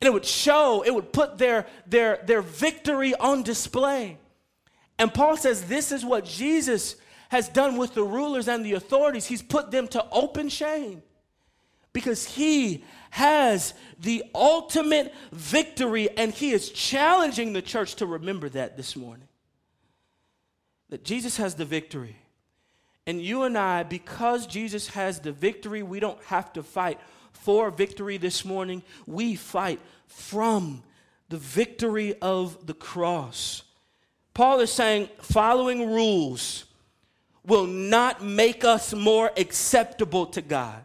And 0.00 0.06
it 0.06 0.12
would 0.12 0.24
show, 0.24 0.82
it 0.82 0.94
would 0.94 1.12
put 1.12 1.38
their, 1.38 1.66
their, 1.86 2.20
their 2.24 2.42
victory 2.42 3.14
on 3.14 3.42
display. 3.42 4.18
And 4.98 5.12
Paul 5.12 5.36
says 5.36 5.64
this 5.64 5.92
is 5.92 6.04
what 6.04 6.24
Jesus 6.24 6.96
has 7.30 7.48
done 7.48 7.76
with 7.76 7.94
the 7.94 8.02
rulers 8.02 8.48
and 8.48 8.64
the 8.64 8.74
authorities. 8.74 9.26
He's 9.26 9.42
put 9.42 9.70
them 9.70 9.88
to 9.88 10.04
open 10.10 10.48
shame 10.48 11.02
because 11.92 12.24
he 12.24 12.84
has 13.10 13.74
the 13.98 14.24
ultimate 14.34 15.14
victory 15.32 16.08
and 16.16 16.32
he 16.32 16.52
is 16.52 16.70
challenging 16.70 17.52
the 17.52 17.62
church 17.62 17.96
to 17.96 18.06
remember 18.06 18.48
that 18.50 18.76
this 18.76 18.96
morning. 18.96 19.28
That 20.90 21.04
Jesus 21.04 21.36
has 21.36 21.54
the 21.54 21.64
victory. 21.64 22.16
And 23.06 23.22
you 23.22 23.44
and 23.44 23.56
I, 23.56 23.84
because 23.84 24.46
Jesus 24.46 24.88
has 24.88 25.20
the 25.20 25.32
victory, 25.32 25.82
we 25.82 26.00
don't 26.00 26.22
have 26.24 26.52
to 26.54 26.62
fight 26.62 27.00
for 27.40 27.70
victory 27.70 28.18
this 28.18 28.44
morning, 28.44 28.82
we 29.06 29.34
fight 29.34 29.80
from 30.06 30.82
the 31.28 31.38
victory 31.38 32.14
of 32.20 32.66
the 32.66 32.74
cross. 32.74 33.62
Paul 34.34 34.60
is 34.60 34.72
saying 34.72 35.08
following 35.20 35.90
rules 35.90 36.64
will 37.44 37.66
not 37.66 38.22
make 38.22 38.64
us 38.64 38.92
more 38.92 39.30
acceptable 39.36 40.26
to 40.26 40.42
God. 40.42 40.84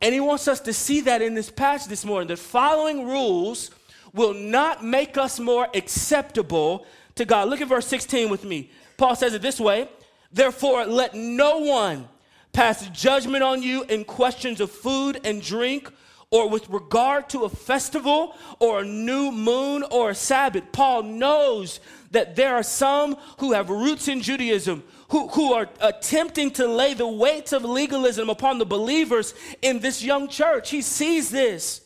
And 0.00 0.12
he 0.12 0.20
wants 0.20 0.46
us 0.46 0.60
to 0.60 0.72
see 0.72 1.00
that 1.02 1.22
in 1.22 1.34
this 1.34 1.50
passage 1.50 1.88
this 1.88 2.04
morning 2.04 2.28
that 2.28 2.38
following 2.38 3.06
rules 3.06 3.70
will 4.12 4.34
not 4.34 4.84
make 4.84 5.16
us 5.16 5.40
more 5.40 5.68
acceptable 5.74 6.86
to 7.14 7.24
God. 7.24 7.48
Look 7.48 7.60
at 7.60 7.68
verse 7.68 7.86
16 7.86 8.28
with 8.28 8.44
me. 8.44 8.70
Paul 8.96 9.16
says 9.16 9.34
it 9.34 9.42
this 9.42 9.58
way 9.58 9.88
Therefore, 10.32 10.84
let 10.84 11.14
no 11.14 11.58
one 11.58 12.08
pass 12.56 12.88
judgment 12.88 13.44
on 13.44 13.62
you 13.62 13.84
in 13.84 14.02
questions 14.02 14.62
of 14.62 14.70
food 14.70 15.20
and 15.24 15.42
drink 15.42 15.92
or 16.30 16.48
with 16.48 16.66
regard 16.70 17.28
to 17.28 17.44
a 17.44 17.50
festival 17.50 18.34
or 18.58 18.80
a 18.80 18.84
new 18.84 19.30
moon 19.30 19.84
or 19.90 20.08
a 20.08 20.14
Sabbath. 20.14 20.64
Paul 20.72 21.02
knows 21.02 21.80
that 22.12 22.34
there 22.34 22.54
are 22.54 22.62
some 22.62 23.18
who 23.40 23.52
have 23.52 23.68
roots 23.68 24.08
in 24.08 24.22
Judaism 24.22 24.82
who, 25.10 25.28
who 25.28 25.52
are 25.52 25.68
attempting 25.80 26.50
to 26.52 26.66
lay 26.66 26.94
the 26.94 27.06
weight 27.06 27.52
of 27.52 27.62
legalism 27.62 28.30
upon 28.30 28.56
the 28.56 28.64
believers 28.64 29.34
in 29.60 29.80
this 29.80 30.02
young 30.02 30.26
church. 30.26 30.70
He 30.70 30.80
sees 30.80 31.28
this. 31.28 31.82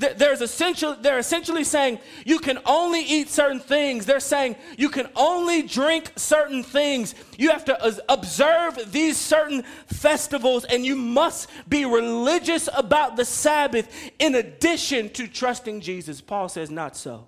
There's 0.00 0.40
essential, 0.40 0.96
they're 0.98 1.18
essentially 1.18 1.62
saying 1.62 1.98
you 2.24 2.38
can 2.38 2.58
only 2.64 3.02
eat 3.02 3.28
certain 3.28 3.60
things. 3.60 4.06
They're 4.06 4.18
saying 4.18 4.56
you 4.78 4.88
can 4.88 5.10
only 5.14 5.60
drink 5.60 6.12
certain 6.16 6.62
things. 6.62 7.14
You 7.36 7.50
have 7.50 7.66
to 7.66 8.02
observe 8.08 8.92
these 8.92 9.18
certain 9.18 9.62
festivals, 9.88 10.64
and 10.64 10.86
you 10.86 10.96
must 10.96 11.50
be 11.68 11.84
religious 11.84 12.66
about 12.74 13.16
the 13.16 13.26
Sabbath 13.26 13.94
in 14.18 14.36
addition 14.36 15.10
to 15.10 15.28
trusting 15.28 15.82
Jesus. 15.82 16.22
Paul 16.22 16.48
says, 16.48 16.70
not 16.70 16.96
so. 16.96 17.26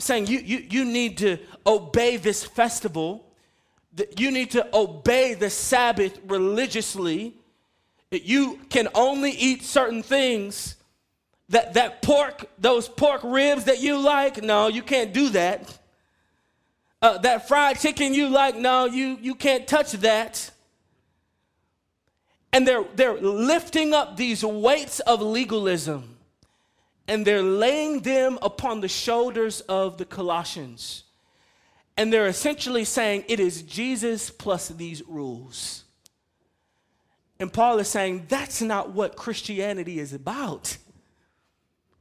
Saying 0.00 0.26
you, 0.26 0.40
you, 0.40 0.66
you 0.68 0.84
need 0.84 1.18
to 1.18 1.38
obey 1.64 2.16
this 2.16 2.44
festival, 2.44 3.32
you 4.18 4.32
need 4.32 4.50
to 4.50 4.68
obey 4.76 5.34
the 5.34 5.50
Sabbath 5.50 6.18
religiously. 6.26 7.36
You 8.10 8.58
can 8.70 8.88
only 8.94 9.30
eat 9.30 9.62
certain 9.62 10.02
things 10.02 10.75
that, 11.48 11.74
that 11.74 12.02
pork, 12.02 12.48
those 12.58 12.88
pork 12.88 13.20
ribs 13.22 13.64
that 13.64 13.80
you 13.80 13.98
like, 13.98 14.42
no, 14.42 14.68
you 14.68 14.82
can't 14.82 15.12
do 15.12 15.28
that. 15.30 15.78
Uh, 17.00 17.18
that 17.18 17.46
fried 17.46 17.78
chicken 17.78 18.14
you 18.14 18.28
like, 18.28 18.56
no, 18.56 18.86
you, 18.86 19.18
you 19.20 19.34
can't 19.34 19.66
touch 19.66 19.92
that. 19.92 20.50
And 22.52 22.66
they're, 22.66 22.84
they're 22.94 23.20
lifting 23.20 23.92
up 23.92 24.16
these 24.16 24.44
weights 24.44 25.00
of 25.00 25.20
legalism 25.20 26.16
and 27.08 27.24
they're 27.24 27.42
laying 27.42 28.00
them 28.00 28.38
upon 28.42 28.80
the 28.80 28.88
shoulders 28.88 29.60
of 29.62 29.98
the 29.98 30.04
Colossians. 30.04 31.04
And 31.96 32.12
they're 32.12 32.26
essentially 32.26 32.84
saying 32.84 33.24
it 33.28 33.40
is 33.40 33.62
Jesus 33.62 34.30
plus 34.30 34.68
these 34.68 35.02
rules. 35.06 35.84
And 37.38 37.52
Paul 37.52 37.78
is 37.78 37.88
saying 37.88 38.26
that's 38.28 38.60
not 38.62 38.90
what 38.90 39.16
Christianity 39.16 39.98
is 39.98 40.12
about. 40.12 40.78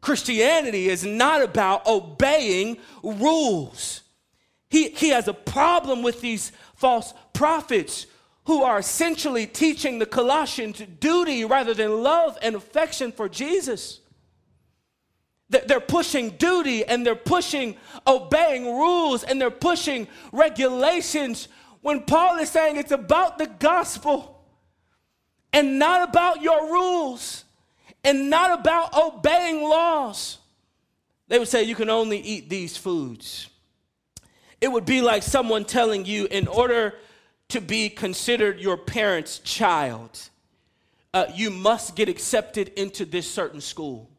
Christianity 0.06 0.88
is 0.88 1.04
not 1.04 1.42
about 1.42 1.88
obeying 1.88 2.78
rules. 3.02 4.02
He, 4.70 4.90
he 4.90 5.10
has 5.10 5.28
a 5.28 5.34
problem 5.34 6.04
with 6.04 6.22
these 6.22 6.52
false 6.76 7.12
prophets 7.34 8.06
who 8.44 8.62
are 8.62 8.78
essentially 8.78 9.48
teaching 9.48 9.98
the 9.98 10.06
Colossians 10.06 10.80
duty 11.00 11.44
rather 11.44 11.74
than 11.74 12.04
love 12.04 12.38
and 12.44 12.54
affection 12.54 13.12
for 13.12 13.28
Jesus. 13.28 14.00
They're 15.50 15.80
pushing 15.80 16.30
duty 16.38 16.86
and 16.86 17.04
they're 17.04 17.16
pushing 17.16 17.76
obeying 18.06 18.66
rules 18.66 19.24
and 19.24 19.42
they're 19.42 19.50
pushing 19.50 20.08
regulations 20.32 21.48
when 21.82 22.04
Paul 22.04 22.38
is 22.38 22.52
saying 22.52 22.78
it's 22.78 22.92
about 22.92 23.40
the 23.40 23.48
gospel 23.48 24.46
and 25.52 25.80
not 25.80 26.08
about 26.08 26.44
your 26.44 26.72
rules 26.72 27.45
and 28.06 28.30
not 28.30 28.60
about 28.60 28.94
obeying 28.94 29.64
laws. 29.64 30.38
They 31.28 31.40
would 31.40 31.48
say 31.48 31.64
you 31.64 31.76
can 31.76 31.90
only 31.90 32.20
eat 32.20 32.50
these 32.50 32.78
foods. 32.78 33.50
It 34.62 34.72
would 34.72 34.86
be 34.86 35.02
like 35.02 35.24
someone 35.24 35.66
telling 35.66 36.06
you, 36.06 36.28
in 36.30 36.48
order 36.48 36.94
to 37.50 37.60
be 37.60 37.90
considered 37.90 38.60
your 38.60 38.78
parent's 38.78 39.40
child, 39.40 40.30
uh, 41.14 41.26
you 41.34 41.50
must 41.50 41.96
get 41.96 42.08
accepted 42.08 42.70
into 42.78 43.06
this 43.06 43.30
certain 43.30 43.60
school. 43.60 44.10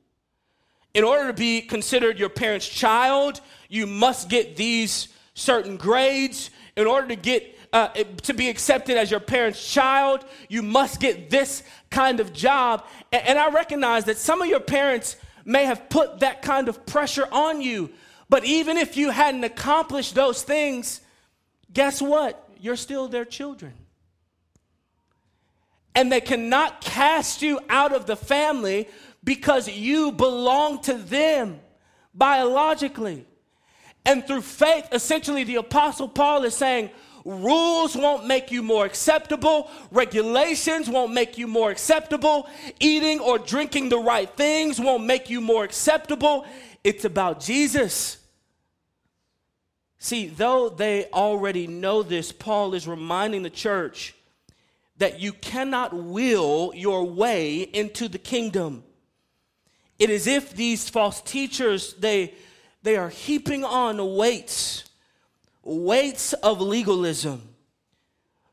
In 0.93 1.05
order 1.05 1.29
to 1.29 1.33
be 1.33 1.61
considered 1.61 2.19
your 2.19 2.29
parent's 2.29 2.69
child, 2.69 3.41
you 3.69 3.87
must 3.87 4.29
get 4.29 4.57
these 4.57 5.09
certain 5.35 5.77
grades. 5.77 6.51
In 6.77 6.87
order 6.87 7.09
to 7.09 7.17
get 7.17 7.57
uh, 7.77 7.89
to 8.23 8.33
be 8.33 8.49
accepted 8.49 8.97
as 8.97 9.11
your 9.11 9.21
parent's 9.21 9.63
child, 9.71 10.25
you 10.49 10.63
must 10.63 10.99
get 10.99 11.29
this 11.29 11.63
kind 11.91 12.21
of 12.21 12.33
job. 12.33 12.83
And, 13.13 13.27
and 13.27 13.39
I 13.39 13.51
recognize 13.51 14.07
that 14.07 14.17
some 14.17 14.41
of 14.41 14.49
your 14.49 14.61
parents 14.61 15.17
may 15.45 15.67
have 15.67 15.91
put 15.91 16.21
that 16.21 16.41
kind 16.41 16.71
of 16.71 16.87
pressure 16.87 17.29
on 17.31 17.61
you. 17.61 17.91
But 18.31 18.47
even 18.47 18.79
if 18.79 18.97
you 18.97 19.11
hadn't 19.11 19.45
accomplished 19.45 20.15
those 20.15 20.43
things, 20.43 21.03
guess 21.71 22.01
what? 22.01 22.49
You're 22.59 22.77
still 22.77 23.09
their 23.09 23.27
children. 23.27 23.75
And 25.95 26.11
they 26.11 26.23
cannot 26.23 26.81
cast 26.81 27.43
you 27.43 27.61
out 27.69 27.93
of 27.93 28.07
the 28.07 28.17
family 28.17 28.89
because 29.23 29.69
you 29.69 30.13
belong 30.13 30.81
to 30.85 30.95
them 30.95 31.61
biologically. 32.15 33.27
And 34.07 34.27
through 34.27 34.43
faith, 34.43 34.89
essentially, 34.93 35.45
the 35.45 35.57
Apostle 35.57 36.09
Paul 36.09 36.45
is 36.45 36.57
saying, 36.57 36.89
Rules 37.27 37.97
won't 37.97 38.25
make 38.25 38.53
you 38.53 38.63
more 38.63 38.87
acceptable. 38.87 39.69
Regulations 39.91 40.89
won't 40.89 41.13
make 41.13 41.37
you 41.37 41.49
more 41.49 41.73
acceptable. 41.73 42.49
Eating 42.79 43.19
or 43.19 43.37
drinking 43.37 43.89
the 43.89 43.99
right 43.99 44.31
things 44.37 44.81
won't 44.81 45.05
make 45.05 45.29
you 45.29 45.41
more 45.41 45.65
acceptable. 45.65 46.47
It's 46.85 47.05
about 47.05 47.41
Jesus. 47.41 48.19
See, 49.99 50.29
though 50.29 50.69
they 50.69 51.07
already 51.07 51.67
know 51.67 52.05
this, 52.05 52.31
Paul 52.31 52.75
is 52.75 52.87
reminding 52.87 53.43
the 53.43 53.51
church 53.51 54.15
that 54.99 55.19
you 55.19 55.33
cannot 55.33 55.93
will 55.93 56.71
your 56.77 57.03
way 57.03 57.63
into 57.63 58.07
the 58.07 58.19
kingdom. 58.19 58.85
It 59.99 60.11
is 60.11 60.29
if 60.29 60.55
these 60.55 60.89
false 60.89 61.21
teachers 61.23 61.95
they 61.95 62.35
they 62.85 62.97
are 62.97 63.09
heaping 63.09 63.65
on 63.65 64.15
weights 64.15 64.85
weights 65.67 66.33
of 66.33 66.61
legalism. 66.61 67.43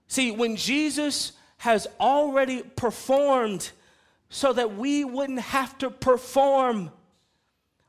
See, 0.08 0.32
when 0.32 0.56
Jesus 0.56 1.34
has 1.58 1.88
already 2.00 2.62
performed 2.62 3.72
so 4.34 4.52
that 4.52 4.76
we 4.76 5.06
wouldn't 5.06 5.40
have 5.40 5.78
to 5.78 5.90
perform. 5.92 6.92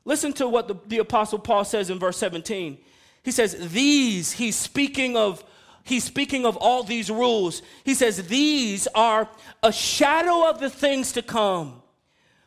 Listen 0.05 0.33
to 0.35 0.47
what 0.47 0.69
the, 0.69 0.77
the 0.87 0.99
apostle 0.99 1.39
Paul 1.39 1.65
says 1.65 1.89
in 1.89 1.99
verse 1.99 2.19
17. 2.19 2.79
He 3.23 3.31
says, 3.31 3.71
These, 3.73 4.33
he's 4.33 4.55
speaking 4.55 5.17
of 5.17 5.43
he's 5.83 6.05
speaking 6.05 6.45
of 6.45 6.57
all 6.59 6.85
these 6.85 7.11
rules. 7.11 7.63
He 7.83 7.95
says, 7.95 8.29
These 8.29 8.87
are 8.95 9.29
a 9.63 9.73
shadow 9.73 10.51
of 10.51 10.61
the 10.61 10.69
things 10.69 11.13
to 11.13 11.23
come, 11.23 11.83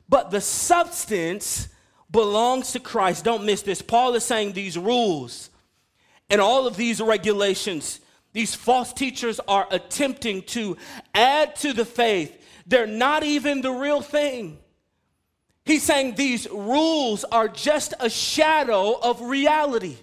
but 0.08 0.30
the 0.30 0.42
substance 0.42 1.68
belongs 2.12 2.72
to 2.74 2.80
Christ. 2.80 3.26
Don't 3.26 3.46
miss 3.46 3.64
this. 3.64 3.82
Paul 3.82 4.14
is 4.14 4.24
saying 4.24 4.54
these 4.54 4.78
rules 4.78 5.50
and 6.30 6.42
all 6.42 6.68
of 6.68 6.76
these 6.76 7.02
regulations, 7.02 8.00
these 8.34 8.54
false 8.54 8.94
teachers 8.94 9.40
are 9.48 9.68
attempting 9.72 10.44
to 10.44 10.78
add 11.14 11.56
to 11.58 11.74
the 11.74 11.86
faith. 11.86 12.44
They're 12.66 12.86
not 12.86 13.24
even 13.24 13.62
the 13.62 13.72
real 13.72 14.02
thing. 14.02 14.60
He's 15.66 15.84
saying 15.84 16.16
these 16.16 16.50
rules 16.50 17.24
are 17.26 17.48
just 17.48 17.94
a 18.00 18.10
shadow 18.10 18.98
of 19.00 19.22
reality. 19.22 19.98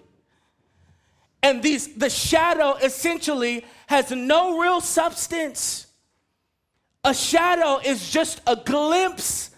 And 1.43 1.63
these 1.63 1.95
the 1.95 2.11
shadow 2.11 2.75
essentially 2.77 3.65
has 3.87 4.11
no 4.11 4.59
real 4.59 4.81
substance. 4.81 5.87
A 7.05 7.15
shadow 7.15 7.81
is 7.85 8.11
just 8.11 8.41
a 8.47 8.57
glimpse 8.57 9.51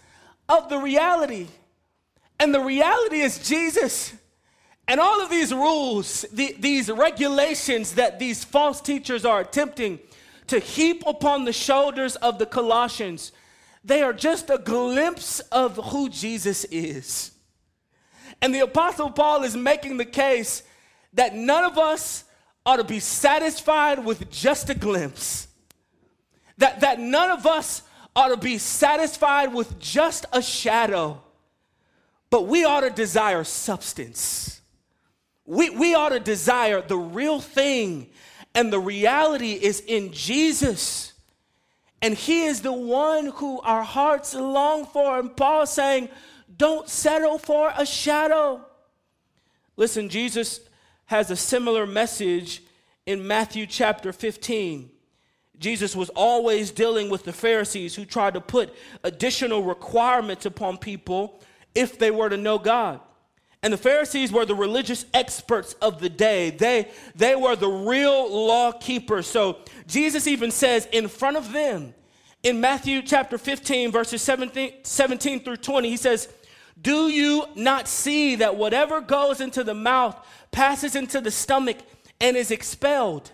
of 0.49 0.69
the 0.69 0.77
reality. 0.77 1.47
And 2.39 2.53
the 2.53 2.59
reality 2.59 3.21
is 3.21 3.39
Jesus. 3.39 4.13
And 4.87 4.99
all 4.99 5.21
of 5.21 5.29
these 5.29 5.53
rules, 5.53 6.25
the, 6.31 6.55
these 6.59 6.89
regulations 6.89 7.95
that 7.95 8.19
these 8.19 8.43
false 8.43 8.79
teachers 8.79 9.25
are 9.25 9.41
attempting 9.41 9.99
to 10.47 10.59
heap 10.59 11.03
upon 11.05 11.43
the 11.43 11.51
shoulders 11.51 12.15
of 12.17 12.39
the 12.39 12.45
Colossians, 12.45 13.33
they 13.83 14.01
are 14.01 14.13
just 14.13 14.49
a 14.49 14.57
glimpse 14.57 15.41
of 15.51 15.75
who 15.91 16.09
Jesus 16.09 16.63
is. 16.65 17.31
And 18.41 18.55
the 18.55 18.61
Apostle 18.61 19.09
Paul 19.09 19.43
is 19.43 19.57
making 19.57 19.97
the 19.97 20.05
case 20.05 20.63
that 21.13 21.35
none 21.35 21.65
of 21.65 21.77
us 21.77 22.23
ought 22.65 22.77
to 22.77 22.83
be 22.83 22.99
satisfied 22.99 24.03
with 24.05 24.29
just 24.29 24.69
a 24.69 24.75
glimpse. 24.75 25.47
That, 26.59 26.79
that 26.79 26.99
none 26.99 27.29
of 27.29 27.45
us 27.45 27.81
ought 28.15 28.29
to 28.29 28.37
be 28.37 28.57
satisfied 28.57 29.53
with 29.53 29.79
just 29.79 30.25
a 30.31 30.41
shadow, 30.41 31.21
but 32.29 32.47
we 32.47 32.63
ought 32.63 32.81
to 32.81 32.89
desire 32.89 33.43
substance 33.43 34.56
we, 35.47 35.69
we 35.69 35.95
ought 35.95 36.09
to 36.09 36.19
desire 36.19 36.81
the 36.81 36.97
real 36.97 37.39
thing, 37.39 38.09
and 38.53 38.71
the 38.71 38.79
reality 38.79 39.53
is 39.53 39.79
in 39.79 40.11
Jesus. 40.11 41.13
And 42.01 42.13
He 42.13 42.43
is 42.43 42.61
the 42.61 42.73
one 42.73 43.27
who 43.27 43.61
our 43.61 43.83
hearts 43.83 44.35
long 44.35 44.85
for. 44.85 45.17
And 45.17 45.35
Paul 45.35 45.65
saying, 45.65 46.09
Don't 46.55 46.87
settle 46.89 47.37
for 47.37 47.71
a 47.75 47.85
shadow. 47.85 48.61
Listen, 49.77 50.09
Jesus 50.09 50.59
has 51.05 51.31
a 51.31 51.35
similar 51.35 51.87
message 51.87 52.61
in 53.05 53.25
Matthew 53.25 53.65
chapter 53.65 54.11
15. 54.11 54.89
Jesus 55.59 55.95
was 55.95 56.09
always 56.09 56.71
dealing 56.71 57.09
with 57.09 57.23
the 57.23 57.33
Pharisees 57.33 57.95
who 57.95 58.03
tried 58.03 58.33
to 58.33 58.41
put 58.41 58.75
additional 59.03 59.63
requirements 59.63 60.45
upon 60.45 60.77
people 60.77 61.41
if 61.73 61.97
they 61.97 62.11
were 62.11 62.29
to 62.29 62.37
know 62.37 62.59
God. 62.59 62.99
And 63.67 63.73
the 63.73 63.77
Pharisees 63.77 64.31
were 64.31 64.45
the 64.45 64.55
religious 64.55 65.05
experts 65.13 65.73
of 65.81 65.99
the 65.99 66.07
day. 66.07 66.51
They, 66.51 66.89
they 67.15 67.35
were 67.35 67.57
the 67.57 67.67
real 67.67 68.33
law 68.33 68.71
keepers. 68.71 69.27
So 69.27 69.57
Jesus 69.87 70.25
even 70.25 70.51
says 70.51 70.87
in 70.93 71.09
front 71.09 71.35
of 71.35 71.51
them 71.51 71.93
in 72.43 72.61
Matthew 72.61 73.01
chapter 73.01 73.37
15, 73.37 73.91
verses 73.91 74.21
17, 74.21 74.71
17 74.83 75.43
through 75.43 75.57
20, 75.57 75.89
he 75.89 75.97
says, 75.97 76.29
Do 76.81 77.09
you 77.09 77.43
not 77.55 77.89
see 77.89 78.37
that 78.37 78.55
whatever 78.55 79.01
goes 79.01 79.41
into 79.41 79.65
the 79.65 79.73
mouth 79.73 80.15
passes 80.51 80.95
into 80.95 81.19
the 81.19 81.29
stomach 81.29 81.75
and 82.21 82.37
is 82.37 82.51
expelled? 82.51 83.33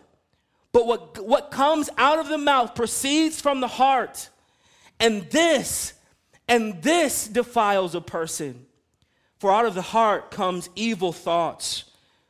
But 0.71 0.87
what, 0.87 1.23
what 1.23 1.51
comes 1.51 1.91
out 1.95 2.17
of 2.17 2.27
the 2.27 2.39
mouth 2.39 2.73
proceeds 2.73 3.39
from 3.39 3.61
the 3.61 3.67
heart. 3.67 4.29
And 4.99 5.29
this, 5.29 5.93
and 6.47 6.81
this 6.81 7.27
defiles 7.27 7.93
a 7.93 8.01
person. 8.01 8.65
For 9.43 9.51
out 9.51 9.65
of 9.65 9.73
the 9.73 9.81
heart 9.81 10.31
comes 10.31 10.69
evil 10.73 11.11
thoughts, 11.11 11.83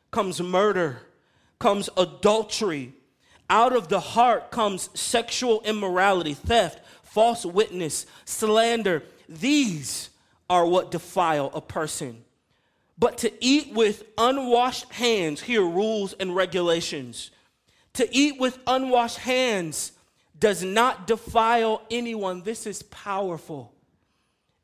comes 0.10 0.41
murder, 0.41 1.04
comes 1.60 1.88
adultery. 1.95 2.93
Out 3.52 3.76
of 3.76 3.88
the 3.88 3.99
heart 3.99 4.49
comes 4.49 4.89
sexual 4.99 5.62
immorality, 5.62 6.34
theft, 6.34 6.80
false 7.04 7.45
witness, 7.45 8.08
slander. 8.26 9.04
These 9.30 10.10
are 10.49 10.65
what 10.65 10.89
defile 10.89 11.52
a 11.54 11.62
person. 11.62 12.23
But 12.97 13.19
to 13.19 13.32
eat 13.45 13.71
with 13.73 14.06
unwashed 14.17 14.91
hands, 14.93 15.39
here 15.39 15.62
rules 15.62 16.13
and 16.13 16.36
regulations. 16.36 17.30
To 17.93 18.10
eat 18.12 18.39
with 18.39 18.58
unwashed 18.65 19.19
hands 19.19 19.91
does 20.39 20.63
not 20.63 21.06
defile 21.06 21.84
anyone. 21.91 22.41
This 22.41 22.65
is 22.65 22.82
powerful. 22.82 23.73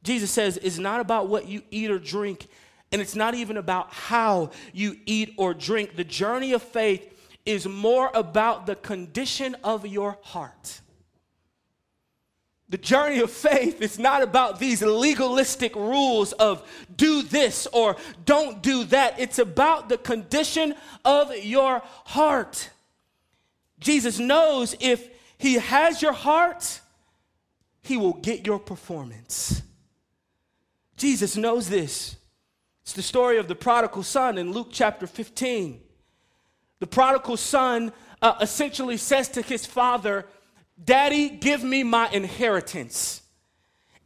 Jesus 0.03 0.31
says 0.31 0.57
it's 0.61 0.77
not 0.77 1.01
about 1.01 1.27
what 1.27 1.47
you 1.47 1.61
eat 1.71 1.91
or 1.91 1.99
drink, 1.99 2.47
and 2.91 3.01
it's 3.01 3.15
not 3.15 3.35
even 3.35 3.57
about 3.57 3.91
how 3.93 4.51
you 4.73 4.97
eat 5.05 5.33
or 5.37 5.53
drink. 5.53 5.95
The 5.95 6.03
journey 6.03 6.53
of 6.53 6.63
faith 6.63 7.13
is 7.45 7.67
more 7.67 8.11
about 8.13 8.65
the 8.65 8.75
condition 8.75 9.55
of 9.63 9.85
your 9.85 10.17
heart. 10.21 10.81
The 12.69 12.77
journey 12.77 13.19
of 13.19 13.31
faith 13.31 13.81
is 13.81 13.97
not 13.97 14.21
about 14.21 14.59
these 14.59 14.83
legalistic 14.83 15.75
rules 15.75 16.33
of 16.33 16.63
do 16.95 17.23
this 17.23 17.67
or 17.73 17.95
don't 18.25 18.61
do 18.61 18.83
that. 18.85 19.19
It's 19.19 19.39
about 19.39 19.89
the 19.89 19.97
condition 19.97 20.75
of 21.03 21.35
your 21.37 21.81
heart. 22.05 22.69
Jesus 23.79 24.19
knows 24.19 24.75
if 24.79 25.09
he 25.39 25.55
has 25.55 26.01
your 26.01 26.13
heart, 26.13 26.79
he 27.81 27.97
will 27.97 28.13
get 28.13 28.45
your 28.45 28.59
performance. 28.59 29.63
Jesus 30.99 31.37
knows 31.37 31.69
this. 31.69 32.17
It's 32.83 32.93
the 32.93 33.01
story 33.01 33.37
of 33.37 33.47
the 33.47 33.55
prodigal 33.55 34.03
son 34.03 34.37
in 34.37 34.51
Luke 34.51 34.69
chapter 34.71 35.07
15. 35.07 35.79
The 36.79 36.87
prodigal 36.87 37.37
son 37.37 37.91
uh, 38.21 38.35
essentially 38.41 38.97
says 38.97 39.29
to 39.29 39.41
his 39.41 39.65
father, 39.65 40.25
Daddy, 40.83 41.29
give 41.29 41.63
me 41.63 41.83
my 41.83 42.09
inheritance. 42.09 43.21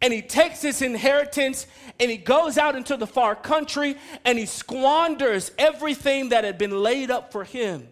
And 0.02 0.12
he 0.12 0.22
takes 0.22 0.62
his 0.62 0.82
inheritance 0.82 1.66
and 2.00 2.12
he 2.12 2.18
goes 2.18 2.58
out 2.58 2.76
into 2.76 2.98
the 2.98 3.08
far 3.08 3.36
country 3.36 3.96
and 4.26 4.38
he 4.38 4.46
squanders 4.46 5.52
everything 5.58 6.30
that 6.30 6.44
had 6.44 6.58
been 6.58 6.84
laid 6.84 7.10
up 7.10 7.32
for 7.32 7.44
him. 7.44 7.88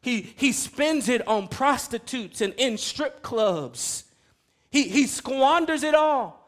He, 0.00 0.34
he 0.36 0.50
spends 0.50 1.08
it 1.08 1.26
on 1.28 1.46
prostitutes 1.46 2.40
and 2.40 2.52
in 2.54 2.76
strip 2.76 3.22
clubs. 3.22 4.04
He, 4.70 4.88
he 4.88 5.06
squanders 5.06 5.84
it 5.84 5.94
all. 5.94 6.41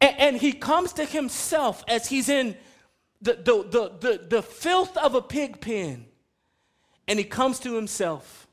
And, 0.00 0.18
and 0.18 0.36
he 0.36 0.52
comes 0.52 0.92
to 0.94 1.04
himself 1.04 1.84
as 1.88 2.08
he's 2.08 2.28
in 2.28 2.56
the, 3.20 3.34
the, 3.34 3.62
the, 3.62 3.92
the, 4.00 4.26
the 4.28 4.42
filth 4.42 4.96
of 4.96 5.14
a 5.14 5.22
pig 5.22 5.60
pen. 5.60 6.06
And 7.06 7.18
he 7.18 7.24
comes 7.24 7.58
to 7.60 7.74
himself 7.74 8.46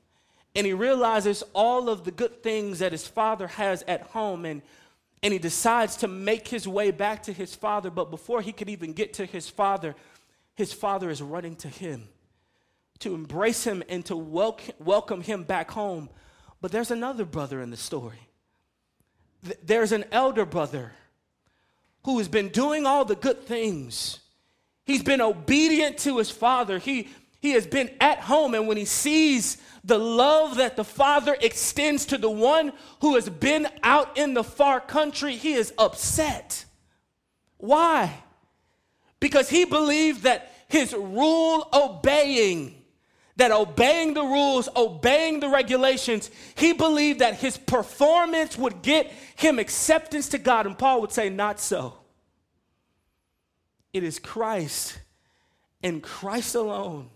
and 0.56 0.66
he 0.66 0.74
realizes 0.74 1.44
all 1.54 1.90
of 1.90 2.04
the 2.04 2.12
good 2.12 2.42
things 2.42 2.80
that 2.80 2.92
his 2.92 3.08
father 3.08 3.48
has 3.48 3.84
at 3.88 4.02
home. 4.02 4.46
And, 4.46 4.62
and 5.22 5.32
he 5.32 5.40
decides 5.40 5.98
to 5.98 6.08
make 6.08 6.48
his 6.48 6.68
way 6.68 6.92
back 6.92 7.24
to 7.24 7.34
his 7.34 7.54
father. 7.54 7.90
But 7.92 8.10
before 8.10 8.42
he 8.42 8.52
could 8.52 8.70
even 8.70 8.94
get 8.94 9.14
to 9.16 9.26
his 9.26 9.48
father, 9.48 9.96
his 10.56 10.74
father 10.74 11.10
is 11.10 11.22
running 11.22 11.56
to 11.58 11.68
him 11.68 12.10
to 13.00 13.14
embrace 13.14 13.64
him 13.64 13.84
and 13.90 14.04
to 14.06 14.16
welcome, 14.16 14.74
welcome 14.80 15.22
him 15.22 15.44
back 15.44 15.72
home. 15.72 16.10
But 16.62 16.72
there's 16.72 16.92
another 16.92 17.26
brother 17.26 17.62
in 17.62 17.70
the 17.70 17.78
story. 17.78 18.20
There's 19.64 19.92
an 19.92 20.06
elder 20.12 20.46
brother 20.46 20.94
who 22.08 22.20
has 22.20 22.30
been 22.30 22.48
doing 22.48 22.86
all 22.86 23.04
the 23.04 23.18
good 23.18 23.44
things. 23.44 24.22
He's 24.86 25.04
been 25.04 25.20
obedient 25.20 25.98
to 26.00 26.20
his 26.20 26.32
father. 26.32 26.80
He, 26.80 27.10
he 27.42 27.52
has 27.52 27.68
been 27.68 27.92
at 28.00 28.20
home, 28.20 28.56
and 28.56 28.66
when 28.66 28.78
he 28.78 28.86
sees 28.86 29.58
the 29.84 29.98
love 29.98 30.56
that 30.56 30.78
the 30.78 30.86
father 30.86 31.36
extends 31.42 32.06
to 32.06 32.18
the 32.18 32.30
one 32.30 32.72
who 33.02 33.16
has 33.16 33.28
been 33.28 33.68
out 33.84 34.18
in 34.18 34.36
the 34.36 34.44
far 34.46 34.80
country, 34.80 35.36
he 35.36 35.52
is 35.52 35.74
upset. 35.78 36.64
Why? 37.58 38.24
Because 39.20 39.50
he 39.50 39.66
believed 39.66 40.24
that 40.24 40.54
his 40.70 40.94
rule 40.94 41.68
obeying 41.74 42.77
that 43.38 43.52
obeying 43.52 44.14
the 44.14 44.24
rules, 44.24 44.68
obeying 44.76 45.40
the 45.40 45.50
regulations, 45.50 46.30
he 46.56 46.74
believed 46.74 47.20
that 47.20 47.36
his 47.36 47.58
performance 47.58 48.58
would 48.58 48.82
get 48.82 49.12
him 49.36 49.60
acceptance 49.60 50.30
to 50.30 50.38
God. 50.38 50.66
And 50.66 50.78
Paul 50.78 51.02
would 51.02 51.12
say, 51.12 51.30
Not 51.30 51.60
so. 51.60 51.94
It 53.94 54.04
is 54.04 54.20
Christ 54.20 55.00
and 55.82 56.04
Christ 56.04 56.56
alone 56.56 57.10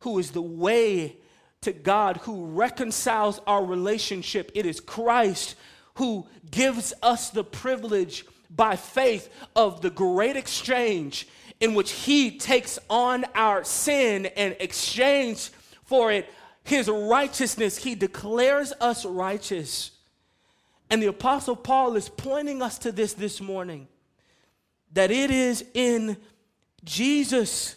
who 0.00 0.18
is 0.18 0.30
the 0.30 0.42
way 0.42 1.16
to 1.62 1.72
God, 1.72 2.18
who 2.18 2.46
reconciles 2.46 3.40
our 3.46 3.64
relationship. 3.64 4.50
It 4.54 4.66
is 4.66 4.80
Christ 4.80 5.56
who 5.94 6.26
gives 6.50 6.94
us 7.02 7.30
the 7.30 7.44
privilege 7.44 8.24
by 8.48 8.76
faith 8.76 9.28
of 9.54 9.80
the 9.80 9.90
great 9.90 10.36
exchange 10.36 11.28
in 11.60 11.74
which 11.74 11.92
he 11.92 12.38
takes 12.38 12.78
on 12.88 13.26
our 13.34 13.62
sin 13.64 14.26
and 14.26 14.56
exchange 14.58 15.50
for 15.84 16.10
it 16.10 16.28
his 16.64 16.88
righteousness. 16.88 17.76
He 17.76 17.94
declares 17.94 18.72
us 18.80 19.04
righteous. 19.04 19.92
And 20.88 21.02
the 21.02 21.08
Apostle 21.08 21.56
Paul 21.56 21.96
is 21.96 22.08
pointing 22.08 22.62
us 22.62 22.78
to 22.78 22.92
this 22.92 23.12
this 23.12 23.40
morning 23.40 23.86
that 24.92 25.10
it 25.10 25.30
is 25.30 25.64
in 25.74 26.16
Jesus 26.82 27.76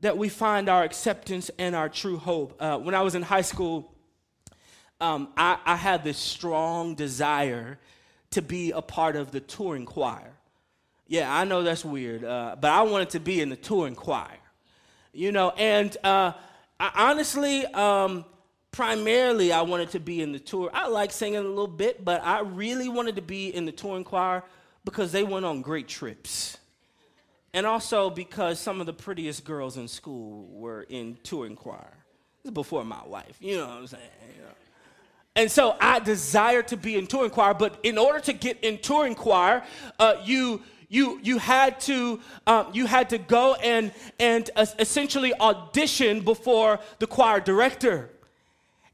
that 0.00 0.16
we 0.16 0.28
find 0.28 0.68
our 0.68 0.82
acceptance 0.82 1.50
and 1.58 1.74
our 1.74 1.88
true 1.88 2.16
hope. 2.16 2.56
Uh, 2.58 2.78
when 2.78 2.94
I 2.94 3.02
was 3.02 3.14
in 3.14 3.22
high 3.22 3.42
school, 3.42 3.92
um, 5.00 5.28
I, 5.36 5.58
I 5.66 5.76
had 5.76 6.04
this 6.04 6.16
strong 6.16 6.94
desire 6.94 7.78
to 8.30 8.40
be 8.40 8.70
a 8.70 8.80
part 8.80 9.16
of 9.16 9.30
the 9.30 9.40
touring 9.40 9.84
choir. 9.84 10.32
Yeah, 11.10 11.34
I 11.34 11.42
know 11.42 11.64
that's 11.64 11.84
weird, 11.84 12.22
uh, 12.22 12.54
but 12.60 12.70
I 12.70 12.82
wanted 12.82 13.10
to 13.10 13.18
be 13.18 13.40
in 13.40 13.48
the 13.48 13.56
touring 13.56 13.96
choir, 13.96 14.38
you 15.12 15.32
know. 15.32 15.50
And 15.50 15.96
uh, 16.04 16.34
I, 16.78 16.92
honestly, 16.94 17.66
um, 17.66 18.24
primarily, 18.70 19.52
I 19.52 19.62
wanted 19.62 19.90
to 19.90 19.98
be 19.98 20.22
in 20.22 20.30
the 20.30 20.38
tour. 20.38 20.70
I 20.72 20.86
like 20.86 21.10
singing 21.10 21.38
a 21.38 21.42
little 21.42 21.66
bit, 21.66 22.04
but 22.04 22.22
I 22.24 22.42
really 22.42 22.88
wanted 22.88 23.16
to 23.16 23.22
be 23.22 23.52
in 23.52 23.66
the 23.66 23.72
touring 23.72 24.04
choir 24.04 24.44
because 24.84 25.10
they 25.10 25.24
went 25.24 25.44
on 25.44 25.62
great 25.62 25.88
trips, 25.88 26.58
and 27.52 27.66
also 27.66 28.08
because 28.08 28.60
some 28.60 28.80
of 28.80 28.86
the 28.86 28.92
prettiest 28.92 29.44
girls 29.44 29.76
in 29.78 29.88
school 29.88 30.46
were 30.52 30.82
in 30.82 31.18
touring 31.24 31.56
choir. 31.56 31.90
This 32.44 32.50
is 32.50 32.54
before 32.54 32.84
my 32.84 33.04
wife, 33.04 33.36
you 33.40 33.56
know 33.56 33.66
what 33.66 33.78
I'm 33.78 33.86
saying? 33.88 34.04
You 34.36 34.42
know. 34.42 34.48
And 35.34 35.50
so 35.50 35.74
I 35.80 35.98
desired 35.98 36.68
to 36.68 36.76
be 36.76 36.96
in 36.96 37.08
touring 37.08 37.30
choir, 37.30 37.52
but 37.52 37.80
in 37.82 37.98
order 37.98 38.20
to 38.20 38.32
get 38.32 38.60
in 38.62 38.78
touring 38.78 39.16
choir, 39.16 39.64
uh, 39.98 40.14
you 40.24 40.62
you 40.90 41.20
you 41.22 41.38
had 41.38 41.80
to 41.80 42.20
um, 42.46 42.66
you 42.74 42.84
had 42.84 43.08
to 43.10 43.18
go 43.18 43.54
and 43.54 43.92
and 44.18 44.50
uh, 44.56 44.66
essentially 44.78 45.32
audition 45.40 46.20
before 46.20 46.80
the 46.98 47.06
choir 47.06 47.40
director. 47.40 48.10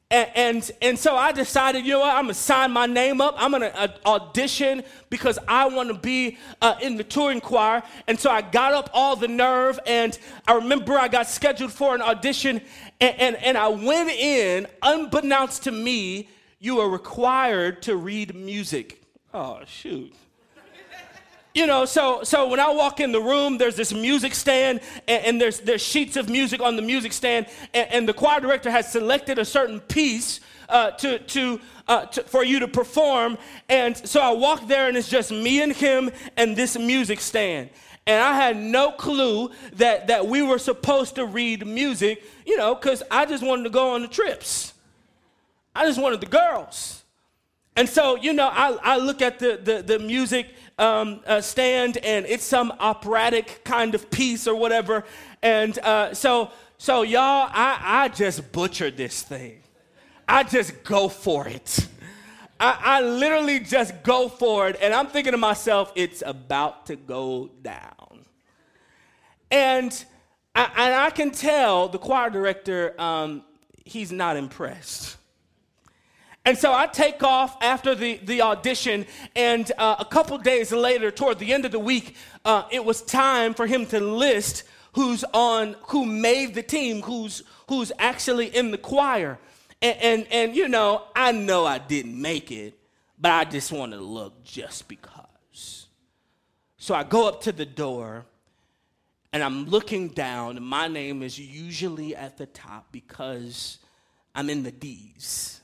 And, 0.08 0.30
and, 0.36 0.70
and 0.82 0.96
so 0.96 1.16
I 1.16 1.32
decided, 1.32 1.84
you 1.84 1.94
know 1.94 2.00
what, 2.00 2.14
I'm 2.14 2.24
gonna 2.24 2.34
sign 2.34 2.70
my 2.70 2.86
name 2.86 3.20
up. 3.20 3.34
I'm 3.38 3.50
gonna 3.50 3.72
uh, 3.74 3.88
audition 4.06 4.84
because 5.10 5.36
I 5.48 5.66
wanna 5.66 5.94
be 5.94 6.38
uh, 6.62 6.76
in 6.80 6.96
the 6.96 7.02
touring 7.02 7.40
choir. 7.40 7.82
And 8.06 8.20
so 8.20 8.30
I 8.30 8.40
got 8.40 8.72
up 8.72 8.88
all 8.92 9.16
the 9.16 9.26
nerve, 9.26 9.80
and 9.84 10.16
I 10.46 10.52
remember 10.52 10.96
I 10.96 11.08
got 11.08 11.26
scheduled 11.26 11.72
for 11.72 11.96
an 11.96 12.02
audition, 12.02 12.60
and, 13.00 13.18
and, 13.18 13.36
and 13.36 13.58
I 13.58 13.66
went 13.66 14.10
in, 14.10 14.68
unbeknownst 14.80 15.64
to 15.64 15.72
me, 15.72 16.28
you 16.60 16.78
are 16.78 16.88
required 16.88 17.82
to 17.82 17.96
read 17.96 18.32
music. 18.32 19.02
Oh, 19.34 19.58
shoot 19.66 20.14
you 21.56 21.66
know, 21.66 21.86
so 21.86 22.22
so 22.22 22.48
when 22.48 22.60
I 22.60 22.70
walk 22.70 23.00
in 23.00 23.12
the 23.12 23.20
room, 23.20 23.56
there's 23.56 23.76
this 23.76 23.94
music 23.94 24.34
stand, 24.34 24.82
and, 25.08 25.24
and 25.24 25.40
there's 25.40 25.60
there's 25.60 25.82
sheets 25.82 26.16
of 26.16 26.28
music 26.28 26.60
on 26.60 26.76
the 26.76 26.82
music 26.82 27.14
stand, 27.14 27.46
and, 27.72 27.90
and 27.90 28.08
the 28.08 28.12
choir 28.12 28.40
director 28.40 28.70
has 28.70 28.92
selected 28.92 29.38
a 29.38 29.44
certain 29.44 29.80
piece 29.80 30.40
uh, 30.68 30.90
to 30.90 31.18
to, 31.18 31.58
uh, 31.88 32.04
to 32.06 32.22
for 32.24 32.44
you 32.44 32.58
to 32.58 32.68
perform, 32.68 33.38
and 33.70 33.96
so 33.96 34.20
I 34.20 34.32
walk 34.32 34.68
there, 34.68 34.88
and 34.88 34.98
it's 34.98 35.08
just 35.08 35.32
me 35.32 35.62
and 35.62 35.72
him 35.72 36.10
and 36.36 36.54
this 36.54 36.78
music 36.78 37.20
stand. 37.20 37.70
And 38.06 38.22
I 38.22 38.34
had 38.34 38.56
no 38.56 38.92
clue 38.92 39.50
that, 39.72 40.06
that 40.06 40.28
we 40.28 40.40
were 40.40 40.58
supposed 40.58 41.16
to 41.16 41.26
read 41.26 41.66
music, 41.66 42.22
you 42.46 42.56
know, 42.56 42.74
because 42.74 43.02
I 43.10 43.26
just 43.26 43.42
wanted 43.42 43.64
to 43.64 43.70
go 43.70 43.94
on 43.94 44.02
the 44.02 44.08
trips. 44.08 44.74
I 45.74 45.86
just 45.86 46.00
wanted 46.00 46.20
the 46.20 46.26
girls. 46.26 47.02
And 47.74 47.88
so, 47.88 48.16
you 48.16 48.32
know, 48.32 48.48
I, 48.48 48.78
I 48.80 48.98
look 48.98 49.20
at 49.20 49.40
the, 49.40 49.60
the, 49.62 49.82
the 49.82 49.98
music 49.98 50.54
um, 50.78 51.20
uh, 51.26 51.40
stand 51.40 51.98
and 51.98 52.26
it's 52.26 52.44
some 52.44 52.72
operatic 52.78 53.62
kind 53.64 53.94
of 53.94 54.10
piece 54.10 54.46
or 54.46 54.54
whatever. 54.54 55.04
And 55.42 55.78
uh, 55.78 56.14
so, 56.14 56.50
so 56.78 57.02
y'all, 57.02 57.48
I, 57.52 57.78
I 57.80 58.08
just 58.08 58.52
butchered 58.52 58.96
this 58.96 59.22
thing. 59.22 59.62
I 60.28 60.42
just 60.42 60.82
go 60.84 61.08
for 61.08 61.46
it. 61.48 61.88
I, 62.58 62.78
I 62.80 63.00
literally 63.02 63.60
just 63.60 64.02
go 64.02 64.28
for 64.28 64.68
it. 64.68 64.76
And 64.80 64.92
I'm 64.92 65.06
thinking 65.06 65.32
to 65.32 65.38
myself, 65.38 65.92
it's 65.94 66.22
about 66.24 66.86
to 66.86 66.96
go 66.96 67.50
down. 67.62 68.24
And 69.50 70.04
I, 70.54 70.64
and 70.76 70.94
I 70.94 71.10
can 71.10 71.30
tell 71.30 71.88
the 71.88 71.98
choir 71.98 72.30
director, 72.30 73.00
um, 73.00 73.44
he's 73.84 74.10
not 74.10 74.36
impressed. 74.36 75.16
And 76.46 76.56
so 76.56 76.72
I 76.72 76.86
take 76.86 77.24
off 77.24 77.56
after 77.60 77.96
the, 77.96 78.18
the 78.18 78.40
audition, 78.42 79.04
and 79.34 79.70
uh, 79.78 79.96
a 79.98 80.04
couple 80.04 80.38
days 80.38 80.70
later, 80.70 81.10
toward 81.10 81.40
the 81.40 81.52
end 81.52 81.64
of 81.64 81.72
the 81.72 81.80
week, 81.80 82.14
uh, 82.44 82.62
it 82.70 82.84
was 82.84 83.02
time 83.02 83.52
for 83.52 83.66
him 83.66 83.84
to 83.86 83.98
list 83.98 84.62
who's 84.92 85.24
on, 85.34 85.74
who 85.88 86.06
made 86.06 86.54
the 86.54 86.62
team, 86.62 87.02
who's, 87.02 87.42
who's 87.68 87.90
actually 87.98 88.46
in 88.46 88.70
the 88.70 88.78
choir. 88.78 89.40
And, 89.82 89.96
and, 90.00 90.26
and, 90.30 90.56
you 90.56 90.68
know, 90.68 91.02
I 91.16 91.32
know 91.32 91.66
I 91.66 91.78
didn't 91.78 92.18
make 92.18 92.52
it, 92.52 92.78
but 93.18 93.32
I 93.32 93.44
just 93.44 93.72
wanted 93.72 93.96
to 93.96 94.02
look 94.02 94.44
just 94.44 94.86
because. 94.86 95.88
So 96.78 96.94
I 96.94 97.02
go 97.02 97.26
up 97.26 97.42
to 97.42 97.52
the 97.52 97.66
door 97.66 98.24
and 99.32 99.42
I'm 99.42 99.66
looking 99.66 100.08
down, 100.10 100.56
and 100.56 100.64
my 100.64 100.86
name 100.86 101.24
is 101.24 101.38
usually 101.40 102.14
at 102.14 102.38
the 102.38 102.46
top 102.46 102.92
because 102.92 103.78
I'm 104.32 104.48
in 104.48 104.62
the 104.62 104.70
D's. 104.70 105.60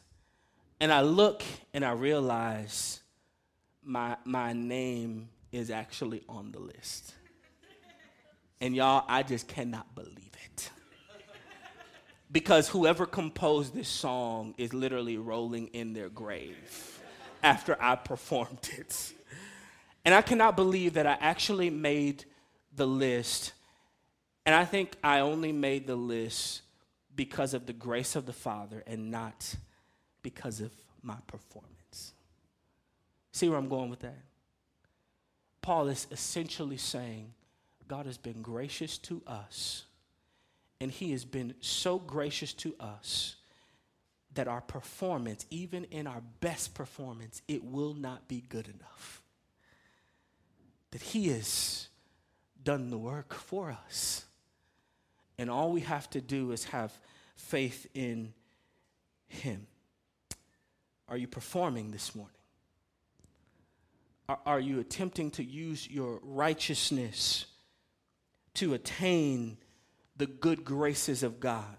And 0.83 0.93
I 0.93 1.03
look 1.03 1.45
and 1.73 1.85
I 1.85 1.93
realize 1.93 3.03
my, 3.85 4.17
my 4.25 4.53
name 4.53 5.29
is 5.53 5.71
actually 5.71 6.25
on 6.29 6.51
the 6.51 6.59
list. 6.59 7.15
And 8.61 8.75
y'all, 8.75 9.05
I 9.07 9.23
just 9.23 9.47
cannot 9.47 9.95
believe 9.95 10.33
it. 10.45 10.71
Because 12.33 12.69
whoever 12.69 13.07
composed 13.07 13.75
this 13.77 13.87
song 13.87 14.57
is 14.59 14.75
literally 14.75 15.19
rolling 15.19 15.69
in 15.69 15.93
their 15.93 16.09
grave 16.09 17.01
after 17.45 17.81
I 17.81 17.95
performed 17.95 18.69
it. 18.77 19.13
And 20.05 20.13
I 20.13 20.21
cannot 20.21 20.57
believe 20.57 20.95
that 20.95 21.07
I 21.07 21.17
actually 21.21 21.71
made 21.71 22.25
the 22.75 22.89
list. 22.89 23.53
And 24.45 24.53
I 24.53 24.65
think 24.65 24.97
I 25.05 25.21
only 25.21 25.53
made 25.53 25.87
the 25.87 25.95
list 25.95 26.63
because 27.15 27.55
of 27.55 27.67
the 27.67 27.73
grace 27.73 28.17
of 28.17 28.27
the 28.27 28.33
Father 28.33 28.83
and 28.85 29.13
not 29.13 29.55
because 30.23 30.61
of 30.61 30.71
my 31.03 31.17
performance. 31.27 32.13
See 33.33 33.49
where 33.49 33.59
I'm 33.59 33.69
going 33.69 33.91
with 33.91 34.01
that? 34.01 34.19
Paul 35.61 35.89
is 35.89 36.07
essentially 36.11 36.77
saying 36.77 37.33
God 37.89 38.07
has 38.07 38.19
been 38.19 38.43
gracious 38.43 38.99
to 38.99 39.23
us, 39.27 39.85
and 40.81 40.91
He 40.91 41.13
has 41.13 41.25
been 41.25 41.55
so 41.61 41.99
gracious 41.99 42.53
to 42.55 42.75
us 42.81 43.37
that 44.35 44.49
our 44.49 44.61
performance, 44.61 45.47
even 45.51 45.85
in 45.85 46.07
our 46.07 46.23
best 46.41 46.75
performance, 46.75 47.43
it 47.49 47.65
will 47.65 47.95
not 47.95 48.29
be 48.29 48.43
good 48.49 48.67
enough. 48.67 49.23
That 50.91 51.03
He 51.03 51.29
has 51.29 51.89
done 52.63 52.91
the 52.91 52.99
work 52.99 53.35
for 53.35 53.71
us. 53.71 54.25
And 55.39 55.51
all 55.51 55.73
we 55.73 55.81
have 55.81 56.09
to 56.11 56.21
do 56.21 56.53
is 56.53 56.65
have 56.65 56.93
faith 57.35 57.87
in 57.95 58.33
Him. 59.27 59.67
Are 61.13 61.19
you 61.19 61.29
performing 61.29 61.91
this 61.91 62.15
morning? 62.15 62.33
Are, 64.31 64.39
are 64.47 64.61
you 64.61 64.81
attempting 64.81 65.31
to 65.33 65.45
use 65.45 65.87
your 65.87 66.19
righteousness 66.23 67.45
to 68.55 68.73
attain 68.73 69.59
the 70.17 70.27
good 70.27 70.65
graces 70.65 71.23
of 71.23 71.39
God? 71.39 71.77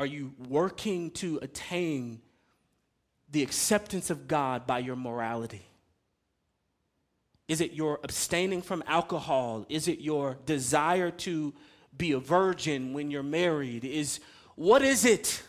Are 0.00 0.04
you 0.04 0.32
working 0.48 1.12
to 1.12 1.38
attain 1.40 2.22
the 3.30 3.44
acceptance 3.44 4.10
of 4.10 4.26
God 4.26 4.66
by 4.66 4.80
your 4.80 4.96
morality? 4.96 5.62
Is 7.46 7.60
it 7.60 7.72
your 7.72 8.00
abstaining 8.02 8.62
from 8.62 8.82
alcohol? 8.84 9.64
Is 9.68 9.86
it 9.86 10.00
your 10.00 10.38
desire 10.44 11.12
to 11.12 11.54
be 11.96 12.10
a 12.10 12.18
virgin 12.18 12.94
when 12.94 13.12
you're 13.12 13.22
married? 13.22 13.84
Is 13.84 14.18
what 14.56 14.82
is 14.82 15.04
it? 15.04 15.44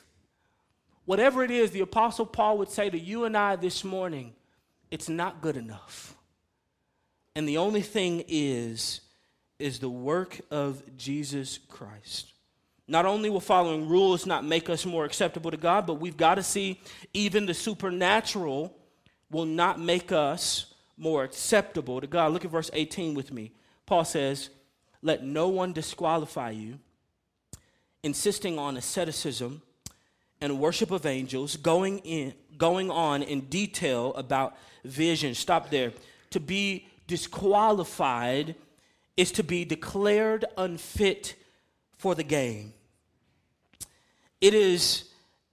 Whatever 1.09 1.43
it 1.43 1.49
is, 1.49 1.71
the 1.71 1.79
apostle 1.79 2.23
Paul 2.23 2.59
would 2.59 2.69
say 2.69 2.87
to 2.87 2.99
you 2.99 3.25
and 3.25 3.35
I 3.35 3.55
this 3.55 3.83
morning, 3.83 4.31
it's 4.91 5.09
not 5.09 5.41
good 5.41 5.57
enough. 5.57 6.15
And 7.35 7.49
the 7.49 7.57
only 7.57 7.81
thing 7.81 8.23
is, 8.27 9.01
is 9.57 9.79
the 9.79 9.89
work 9.89 10.39
of 10.51 10.83
Jesus 10.97 11.57
Christ. 11.67 12.31
Not 12.87 13.07
only 13.07 13.31
will 13.31 13.39
following 13.39 13.89
rules 13.89 14.27
not 14.27 14.45
make 14.45 14.69
us 14.69 14.85
more 14.85 15.03
acceptable 15.03 15.49
to 15.49 15.57
God, 15.57 15.87
but 15.87 15.95
we've 15.95 16.15
got 16.15 16.35
to 16.35 16.43
see 16.43 16.79
even 17.11 17.47
the 17.47 17.55
supernatural 17.55 18.77
will 19.31 19.45
not 19.47 19.79
make 19.79 20.11
us 20.11 20.75
more 20.95 21.23
acceptable 21.23 21.99
to 22.01 22.05
God. 22.05 22.33
Look 22.33 22.45
at 22.45 22.51
verse 22.51 22.69
18 22.71 23.15
with 23.15 23.33
me. 23.33 23.51
Paul 23.87 24.05
says, 24.05 24.51
Let 25.01 25.23
no 25.23 25.47
one 25.47 25.73
disqualify 25.73 26.51
you, 26.51 26.77
insisting 28.03 28.59
on 28.59 28.77
asceticism 28.77 29.63
and 30.41 30.59
worship 30.59 30.91
of 30.91 31.05
angels, 31.05 31.57
going 31.57 31.99
in 31.99 32.33
going 32.57 32.91
on 32.91 33.23
in 33.23 33.41
detail 33.41 34.13
about 34.15 34.55
vision. 34.83 35.33
Stop 35.33 35.69
there. 35.69 35.93
To 36.31 36.39
be 36.39 36.87
disqualified 37.07 38.55
is 39.17 39.31
to 39.33 39.43
be 39.43 39.65
declared 39.65 40.45
unfit 40.57 41.35
for 41.97 42.15
the 42.15 42.23
game. 42.23 42.73
It 44.39 44.53
is, 44.53 45.05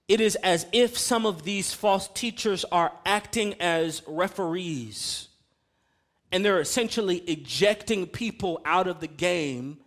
it 0.07 0.21
is 0.21 0.35
as 0.37 0.65
if 0.71 0.97
some 0.97 1.25
of 1.25 1.43
these 1.43 1.73
false 1.73 2.07
teachers 2.13 2.63
are 2.71 2.91
acting 3.05 3.55
as 3.59 4.01
referees 4.07 5.27
and 6.31 6.43
they're 6.43 6.59
essentially 6.59 7.17
ejecting 7.19 8.05
people 8.05 8.61
out 8.65 8.87
of 8.87 8.99
the 8.99 9.07
game 9.07 9.77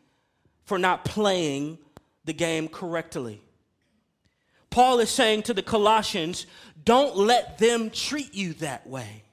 for 0.64 0.78
not 0.78 1.04
playing 1.04 1.78
the 2.24 2.32
game 2.32 2.68
correctly. 2.68 3.40
Paul 4.70 5.00
is 5.00 5.10
saying 5.10 5.42
to 5.44 5.54
the 5.54 5.62
Colossians, 5.62 6.46
don't 6.84 7.16
let 7.16 7.58
them 7.58 7.90
treat 7.90 8.34
you 8.34 8.54
that 8.54 8.86
way. 8.86 9.24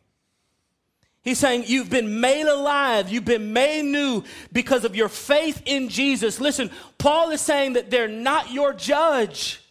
He's 1.21 1.39
saying 1.39 1.65
you've 1.67 1.89
been 1.89 2.21
made 2.21 2.47
alive, 2.47 3.09
you've 3.09 3.25
been 3.25 3.51
made 3.51 3.83
new 3.83 4.23
because 4.53 4.85
of 4.85 4.95
your 4.95 5.09
faith 5.09 5.61
in 5.65 5.89
Jesus. 5.89 6.39
Listen, 6.39 6.71
Paul 6.97 7.31
is 7.31 7.41
saying 7.41 7.73
that 7.73 7.91
they're 7.91 8.07
not 8.07 8.51
your 8.51 8.73
judge. 8.73 9.61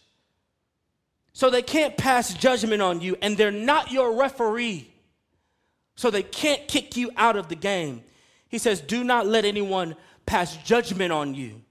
So 1.33 1.49
they 1.49 1.61
can't 1.61 1.97
pass 1.97 2.33
judgment 2.33 2.81
on 2.81 3.01
you, 3.01 3.15
and 3.21 3.37
they're 3.37 3.51
not 3.51 3.91
your 3.91 4.15
referee. 4.15 4.91
So 5.95 6.09
they 6.09 6.23
can't 6.23 6.67
kick 6.67 6.95
you 6.95 7.11
out 7.17 7.35
of 7.35 7.47
the 7.47 7.55
game. 7.55 8.03
He 8.49 8.57
says, 8.57 8.81
Do 8.81 9.03
not 9.03 9.27
let 9.27 9.45
anyone 9.45 9.95
pass 10.25 10.57
judgment 10.57 11.11
on 11.11 11.33
you, 11.33 11.61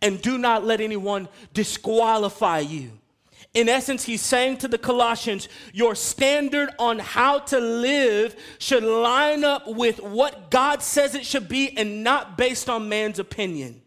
and 0.00 0.20
do 0.22 0.38
not 0.38 0.64
let 0.64 0.80
anyone 0.80 1.28
disqualify 1.52 2.60
you. 2.60 2.92
In 3.52 3.68
essence, 3.68 4.04
he's 4.04 4.22
saying 4.22 4.58
to 4.58 4.68
the 4.68 4.78
Colossians, 4.78 5.48
your 5.72 5.94
standard 5.94 6.70
on 6.78 6.98
how 6.98 7.38
to 7.40 7.60
live 7.60 8.34
should 8.58 8.82
line 8.82 9.44
up 9.44 9.68
with 9.68 10.00
what 10.00 10.50
God 10.50 10.82
says 10.82 11.14
it 11.14 11.26
should 11.26 11.48
be 11.48 11.76
and 11.76 12.02
not 12.02 12.36
based 12.36 12.68
on 12.68 12.88
man's 12.88 13.18
opinion. 13.18 13.82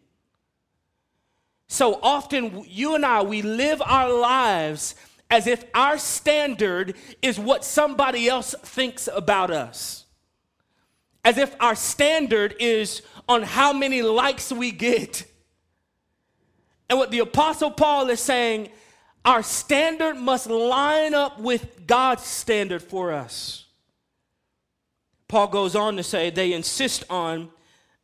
So 1.67 2.00
often, 2.02 2.63
you 2.65 2.96
and 2.96 3.06
I, 3.06 3.24
we 3.24 3.41
live 3.41 3.82
our 3.82 4.12
lives 4.12 4.96
as 5.30 5.48
if 5.48 5.65
our 5.74 5.98
standard 5.98 6.96
is 7.22 7.38
what 7.38 7.65
somebody 7.65 8.30
else 8.30 8.56
thinks 8.63 9.10
about 9.13 9.52
us. 9.52 10.06
As 11.26 11.38
if 11.38 11.54
our 11.60 11.76
standard 11.76 12.56
is 12.60 13.02
on 13.28 13.43
how 13.43 13.74
many 13.74 14.02
likes 14.02 14.52
we 14.52 14.72
get. 14.72 15.26
And 16.89 16.98
what 16.98 17.12
the 17.12 17.20
Apostle 17.20 17.72
Paul 17.72 18.10
is 18.10 18.22
saying 18.22 18.70
our 19.28 19.44
standard 19.44 20.16
must 20.16 20.50
line 20.50 21.13
up 21.13 21.38
with 21.38 21.86
God's 21.86 22.24
standard 22.24 22.82
for 22.82 23.12
us. 23.12 23.66
Paul 25.28 25.48
goes 25.48 25.76
on 25.76 25.98
to 25.98 26.04
say 26.04 26.30
they 26.30 26.54
insist 26.54 27.04
on 27.10 27.50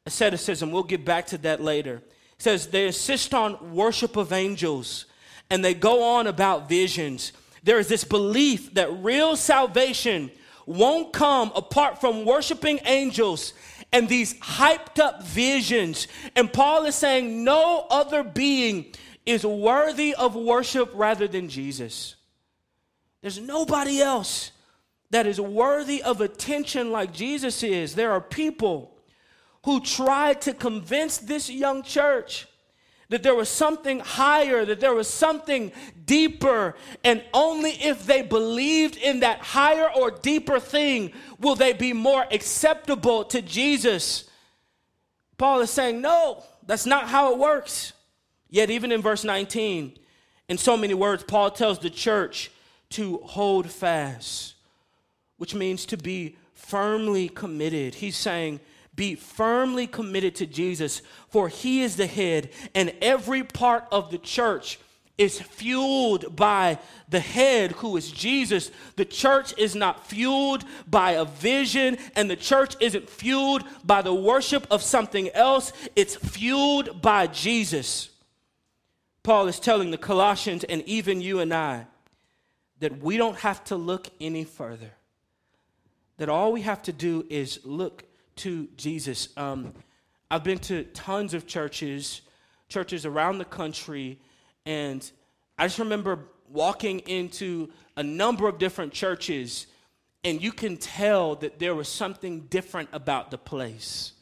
asceticism. 0.05 0.69
We'll 0.69 0.83
get 0.83 1.05
back 1.05 1.27
to 1.27 1.37
that 1.37 1.61
later. 1.61 2.03
He 2.35 2.43
says 2.43 2.67
they 2.67 2.87
insist 2.87 3.33
on 3.33 3.73
worship 3.73 4.17
of 4.17 4.33
angels 4.33 5.05
and 5.49 5.63
they 5.63 5.73
go 5.73 6.03
on 6.03 6.27
about 6.27 6.67
visions. 6.67 7.31
There 7.63 7.79
is 7.79 7.87
this 7.87 8.03
belief 8.03 8.73
that 8.73 8.91
real 8.91 9.37
salvation 9.37 10.29
won't 10.65 11.13
come 11.13 11.53
apart 11.55 12.01
from 12.01 12.25
worshiping 12.25 12.81
angels 12.83 13.53
and 13.93 14.09
these 14.09 14.33
hyped 14.39 14.99
up 14.99 15.23
visions. 15.23 16.09
And 16.35 16.51
Paul 16.51 16.83
is 16.83 16.95
saying 16.95 17.45
no 17.45 17.87
other 17.89 18.23
being 18.23 18.87
is 19.25 19.45
worthy 19.45 20.13
of 20.15 20.35
worship 20.35 20.91
rather 20.93 21.27
than 21.27 21.49
Jesus. 21.49 22.15
There's 23.21 23.39
nobody 23.39 24.01
else 24.01 24.51
that 25.11 25.27
is 25.27 25.39
worthy 25.39 26.03
of 26.03 26.21
attention 26.21 26.91
like 26.91 27.13
Jesus 27.13 27.63
is. 27.63 27.95
There 27.95 28.11
are 28.11 28.21
people 28.21 28.97
who 29.63 29.79
tried 29.79 30.41
to 30.41 30.53
convince 30.53 31.19
this 31.19 31.49
young 31.49 31.83
church 31.83 32.47
that 33.09 33.21
there 33.21 33.35
was 33.35 33.47
something 33.47 33.99
higher, 33.99 34.65
that 34.65 34.79
there 34.79 34.93
was 34.93 35.07
something 35.07 35.71
deeper, 36.05 36.75
and 37.03 37.23
only 37.33 37.71
if 37.71 38.05
they 38.05 38.23
believed 38.23 38.97
in 38.97 39.19
that 39.19 39.39
higher 39.39 39.89
or 39.95 40.09
deeper 40.09 40.59
thing 40.59 41.11
will 41.39 41.55
they 41.55 41.73
be 41.73 41.93
more 41.93 42.25
acceptable 42.31 43.23
to 43.25 43.41
Jesus. 43.41 44.29
Paul 45.37 45.61
is 45.61 45.69
saying, 45.69 46.01
no, 46.01 46.43
that's 46.65 46.85
not 46.85 47.07
how 47.07 47.33
it 47.33 47.37
works. 47.37 47.93
Yet, 48.53 48.69
even 48.69 48.91
in 48.91 49.01
verse 49.01 49.23
19, 49.23 49.97
in 50.47 50.57
so 50.59 50.77
many 50.77 50.93
words, 50.93 51.23
Paul 51.23 51.49
tells 51.49 51.79
the 51.79 51.89
church 51.89 52.51
to 52.91 53.17
hold 53.23 53.67
fast, 53.67 54.53
which 55.37 55.55
means 55.55 55.87
to 55.87 55.97
be 55.97 56.37
firmly 56.53 57.29
committed. 57.29 57.95
He's 57.95 58.15
saying, 58.15 58.59
be 58.95 59.15
firmly 59.15 59.87
committed 59.87 60.35
to 60.35 60.45
Jesus, 60.45 61.01
for 61.29 61.49
he 61.49 61.81
is 61.81 61.95
the 61.95 62.05
head, 62.05 62.51
and 62.75 62.93
every 63.01 63.43
part 63.43 63.87
of 63.91 64.11
the 64.11 64.19
church 64.19 64.77
is 65.17 65.41
fueled 65.41 66.35
by 66.35 66.77
the 67.09 67.19
head 67.19 67.71
who 67.71 67.97
is 67.97 68.11
Jesus. 68.11 68.69
The 68.97 69.05
church 69.05 69.57
is 69.57 69.73
not 69.73 70.05
fueled 70.05 70.63
by 70.87 71.13
a 71.13 71.25
vision, 71.25 71.97
and 72.15 72.29
the 72.29 72.35
church 72.35 72.75
isn't 72.79 73.09
fueled 73.09 73.63
by 73.83 74.03
the 74.03 74.13
worship 74.13 74.67
of 74.69 74.83
something 74.83 75.29
else. 75.31 75.73
It's 75.95 76.15
fueled 76.15 77.01
by 77.01 77.25
Jesus. 77.25 78.09
Paul 79.23 79.47
is 79.47 79.59
telling 79.59 79.91
the 79.91 79.97
Colossians 79.97 80.63
and 80.65 80.81
even 80.83 81.21
you 81.21 81.39
and 81.39 81.53
I 81.53 81.87
that 82.79 83.01
we 83.01 83.17
don't 83.17 83.37
have 83.37 83.63
to 83.65 83.75
look 83.75 84.09
any 84.19 84.43
further, 84.43 84.91
that 86.17 86.29
all 86.29 86.51
we 86.51 86.61
have 86.61 86.81
to 86.83 86.91
do 86.91 87.25
is 87.29 87.59
look 87.63 88.03
to 88.37 88.67
Jesus. 88.75 89.29
Um, 89.37 89.73
I've 90.29 90.43
been 90.43 90.59
to 90.59 90.83
tons 90.83 91.33
of 91.33 91.47
churches, 91.47 92.21
churches 92.67 93.05
around 93.05 93.37
the 93.37 93.45
country 93.45 94.19
and 94.65 95.09
I 95.57 95.67
just 95.67 95.79
remember 95.79 96.19
walking 96.49 96.99
into 96.99 97.69
a 97.95 98.03
number 98.03 98.47
of 98.47 98.57
different 98.57 98.93
churches, 98.93 99.67
and 100.23 100.41
you 100.41 100.51
can 100.51 100.77
tell 100.77 101.35
that 101.37 101.59
there 101.59 101.75
was 101.75 101.87
something 101.87 102.41
different 102.41 102.89
about 102.91 103.31
the 103.31 103.37
place. 103.37 104.13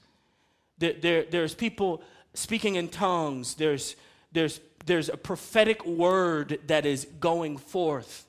There, 0.78 0.94
there, 0.94 1.24
there's 1.24 1.54
people 1.54 2.02
speaking 2.34 2.76
in 2.76 2.90
tongues, 2.90 3.56
there's, 3.56 3.96
there's, 4.32 4.60
there's 4.86 5.10
a 5.10 5.17
prophetic 5.17 5.86
word 5.86 6.60
that 6.67 6.86
is 6.86 7.06
going 7.20 7.58
forth. 7.58 8.26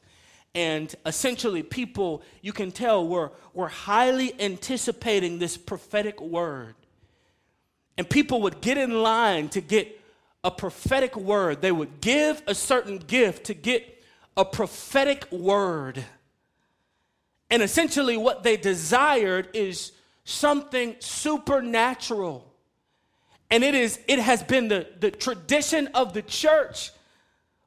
And 0.55 0.95
essentially, 1.07 1.62
people, 1.62 2.23
you 2.43 2.53
can 2.53 2.73
tell, 2.73 3.07
were, 3.07 3.33
were 3.55 3.69
highly 3.69 4.38
anticipating 4.41 5.38
this 5.38 5.57
prophetic 5.57 6.21
word. 6.21 6.75
And 7.97 8.09
people 8.09 8.43
would 8.43 8.61
get 8.61 8.77
in 8.77 9.03
line 9.03 9.49
to 9.51 9.61
get 9.61 9.99
a 10.45 10.51
prophetic 10.51 11.17
word. 11.17 11.62
They 11.62 11.73
would 11.73 12.01
give 12.01 12.43
a 12.47 12.55
certain 12.55 12.99
gift 12.99 13.45
to 13.45 13.55
get 13.55 14.03
a 14.37 14.45
prophetic 14.45 15.31
word. 15.31 16.05
And 17.51 17.62
essentially, 17.62 18.17
what 18.17 18.43
they 18.43 18.57
desired 18.57 19.49
is 19.55 19.93
something 20.25 20.97
supernatural. 20.99 22.52
And 23.53 23.62
it 23.62 23.75
is 23.75 24.01
it 24.09 24.19
has 24.19 24.43
been 24.43 24.69
the, 24.69 24.87
the 24.99 25.11
tradition 25.11 25.88
of 25.88 26.15
the 26.15 26.23
church 26.23 26.91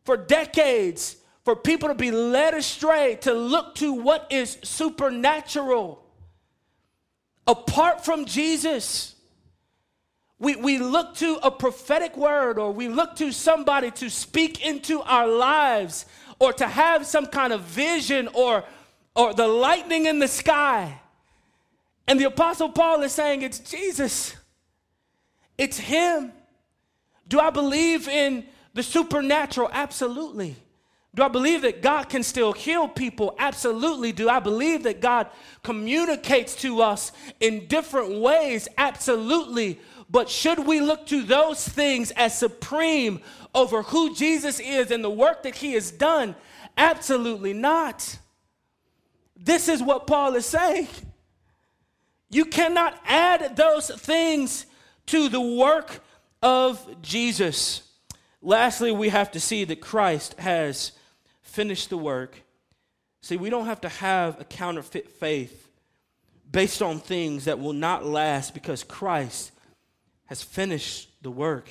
for 0.04 0.17
decades 0.17 1.15
for 1.43 1.56
people 1.56 1.89
to 1.89 1.95
be 1.95 2.10
led 2.10 2.56
astray 2.56 3.19
to 3.21 3.34
look 3.34 3.76
to 3.76 3.93
what 3.93 4.26
is 4.32 4.58
supernatural 4.63 6.04
apart 7.45 8.04
from 8.04 8.26
Jesus. 8.26 9.13
We, 10.39 10.56
we 10.56 10.80
look 10.80 11.15
to 11.17 11.38
a 11.43 11.52
prophetic 11.52 12.17
word 12.17 12.58
or 12.58 12.71
we 12.71 12.89
look 12.89 13.15
to 13.17 13.32
somebody 13.32 13.91
to 13.91 14.10
speak 14.10 14.65
into 14.65 15.02
our 15.04 15.28
lives 15.28 16.08
or 16.39 16.52
to 16.54 16.67
have 16.67 17.06
some 17.06 17.28
kind 17.28 17.54
of 17.54 17.62
vision 17.62 18.28
or, 18.34 18.63
or 19.15 19.36
the 19.36 19.48
lightning 19.48 20.08
in 20.08 20.17
the 20.17 20.28
sky. 20.28 21.00
And 22.08 22.19
the 22.19 22.26
Apostle 22.26 22.69
Paul 22.69 23.04
is 23.04 23.12
saying, 23.12 23.43
It's 23.43 23.60
Jesus, 23.60 24.36
it's 25.58 25.78
Him. 25.78 26.32
Do 27.28 27.39
I 27.39 27.50
believe 27.50 28.08
in 28.08 28.46
the 28.74 28.84
supernatural? 28.84 29.70
Absolutely. 29.72 30.56
Do 31.15 31.24
I 31.24 31.30
believe 31.30 31.62
that 31.62 31.82
God 31.82 32.10
can 32.10 32.24
still 32.24 32.52
heal 32.52 32.89
people? 32.89 33.36
Absolutely. 33.39 34.12
Do 34.12 34.28
I 34.28 34.39
believe 34.39 34.84
that 34.84 35.00
God 35.00 35.28
communicates 35.63 36.56
to 36.58 36.82
us 36.82 37.13
in 37.39 37.68
different 37.68 38.20
ways? 38.20 38.68
Absolutely. 38.78 39.80
But 40.10 40.30
should 40.30 40.60
we 40.60 40.82
look 40.82 41.08
to 41.08 41.24
those 41.24 41.65
things 41.65 42.12
as 42.12 42.38
supreme 42.38 43.22
over 43.56 43.82
who 43.82 44.13
Jesus 44.13 44.60
is 44.60 44.91
and 44.91 45.04
the 45.04 45.10
work 45.10 45.44
that 45.44 45.56
he 45.56 45.72
has 45.74 45.89
done? 45.89 46.36
Absolutely 46.78 47.54
not. 47.54 48.20
This 49.38 49.70
is 49.70 49.82
what 49.82 50.08
Paul 50.08 50.36
is 50.36 50.46
saying. 50.46 50.89
You 52.30 52.46
cannot 52.46 53.00
add 53.06 53.56
those 53.56 53.89
things 53.89 54.65
to 55.08 55.30
the 55.30 55.41
work 55.41 56.04
of 56.41 57.02
Jesus. 57.02 57.84
Lastly, 58.41 58.91
we 58.91 59.10
have 59.10 59.32
to 59.32 59.39
see 59.39 59.63
that 59.65 59.82
Christ 59.82 60.39
has 60.39 60.91
finished 61.41 61.89
the 61.89 61.98
work. 61.98 62.41
See, 63.22 63.38
we 63.38 63.50
don't 63.50 63.65
have 63.65 63.82
to 63.82 63.89
have 63.89 64.39
a 64.39 64.44
counterfeit 64.44 65.10
faith 65.10 65.70
based 66.52 66.82
on 66.82 67.00
things 67.00 67.46
that 67.46 67.60
will 67.60 67.74
not 67.74 68.06
last 68.06 68.54
because 68.54 68.84
Christ 68.84 69.52
has 70.26 70.41
finished 70.41 71.10
the 71.22 71.32
work. 71.32 71.70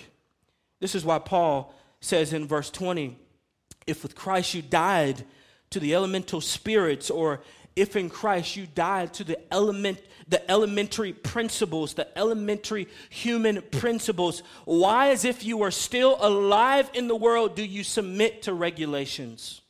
This 0.80 0.94
is 0.94 1.04
why 1.04 1.18
Paul 1.18 1.74
says 2.00 2.32
in 2.32 2.46
verse 2.46 2.70
20 2.70 3.18
if 3.86 4.02
with 4.02 4.14
Christ 4.14 4.54
you 4.54 4.62
died 4.62 5.24
to 5.70 5.80
the 5.80 5.94
elemental 5.94 6.40
spirits, 6.40 7.10
or 7.10 7.40
if 7.76 7.96
in 7.96 8.08
Christ 8.08 8.56
you 8.56 8.66
died 8.66 9.14
to 9.14 9.24
the 9.24 9.38
element 9.52 9.98
the 10.26 10.50
elementary 10.50 11.12
principles, 11.12 11.94
the 11.94 12.18
elementary 12.18 12.88
human 13.10 13.60
principles, 13.60 14.42
why 14.64 15.10
as 15.10 15.26
if 15.26 15.44
you 15.44 15.60
are 15.62 15.70
still 15.70 16.16
alive 16.18 16.90
in 16.94 17.08
the 17.08 17.16
world 17.16 17.54
do 17.54 17.62
you 17.62 17.84
submit 17.84 18.42
to 18.42 18.54
regulations? 18.54 19.60